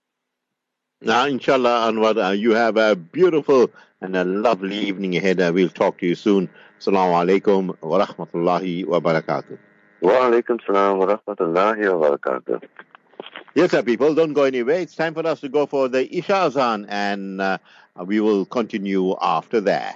Now, 1.02 1.26
inshallah, 1.26 1.92
Anwaar, 1.92 2.28
uh, 2.28 2.30
you 2.30 2.52
have 2.52 2.78
a 2.78 2.96
beautiful 2.96 3.70
and 4.00 4.16
a 4.16 4.24
lovely 4.24 4.78
evening 4.78 5.14
ahead. 5.16 5.40
Uh, 5.40 5.50
we'll 5.54 5.68
talk 5.68 5.98
to 5.98 6.06
you 6.06 6.14
soon. 6.14 6.48
Assalamu 6.80 7.12
alaikum 7.40 7.76
wa 7.82 8.06
rahmatullahi 8.06 8.86
wa 8.86 9.00
barakatuh. 9.00 9.58
Wa 10.00 10.12
alaikum 10.12 10.58
salam 10.66 10.98
wa 10.98 11.06
rahmatullahi 11.06 12.00
wa 12.00 12.16
barakatuh. 12.16 12.62
Yes, 13.54 13.72
sir, 13.72 13.82
people, 13.82 14.14
don't 14.14 14.32
go 14.32 14.44
anywhere. 14.44 14.80
It's 14.80 14.94
time 14.94 15.12
for 15.12 15.26
us 15.26 15.40
to 15.40 15.50
go 15.50 15.66
for 15.66 15.88
the 15.88 16.14
Isha 16.16 16.34
Azan, 16.34 16.86
and 16.88 17.42
uh, 17.42 17.58
we 18.04 18.20
will 18.20 18.46
continue 18.46 19.14
after 19.20 19.60
that. 19.62 19.94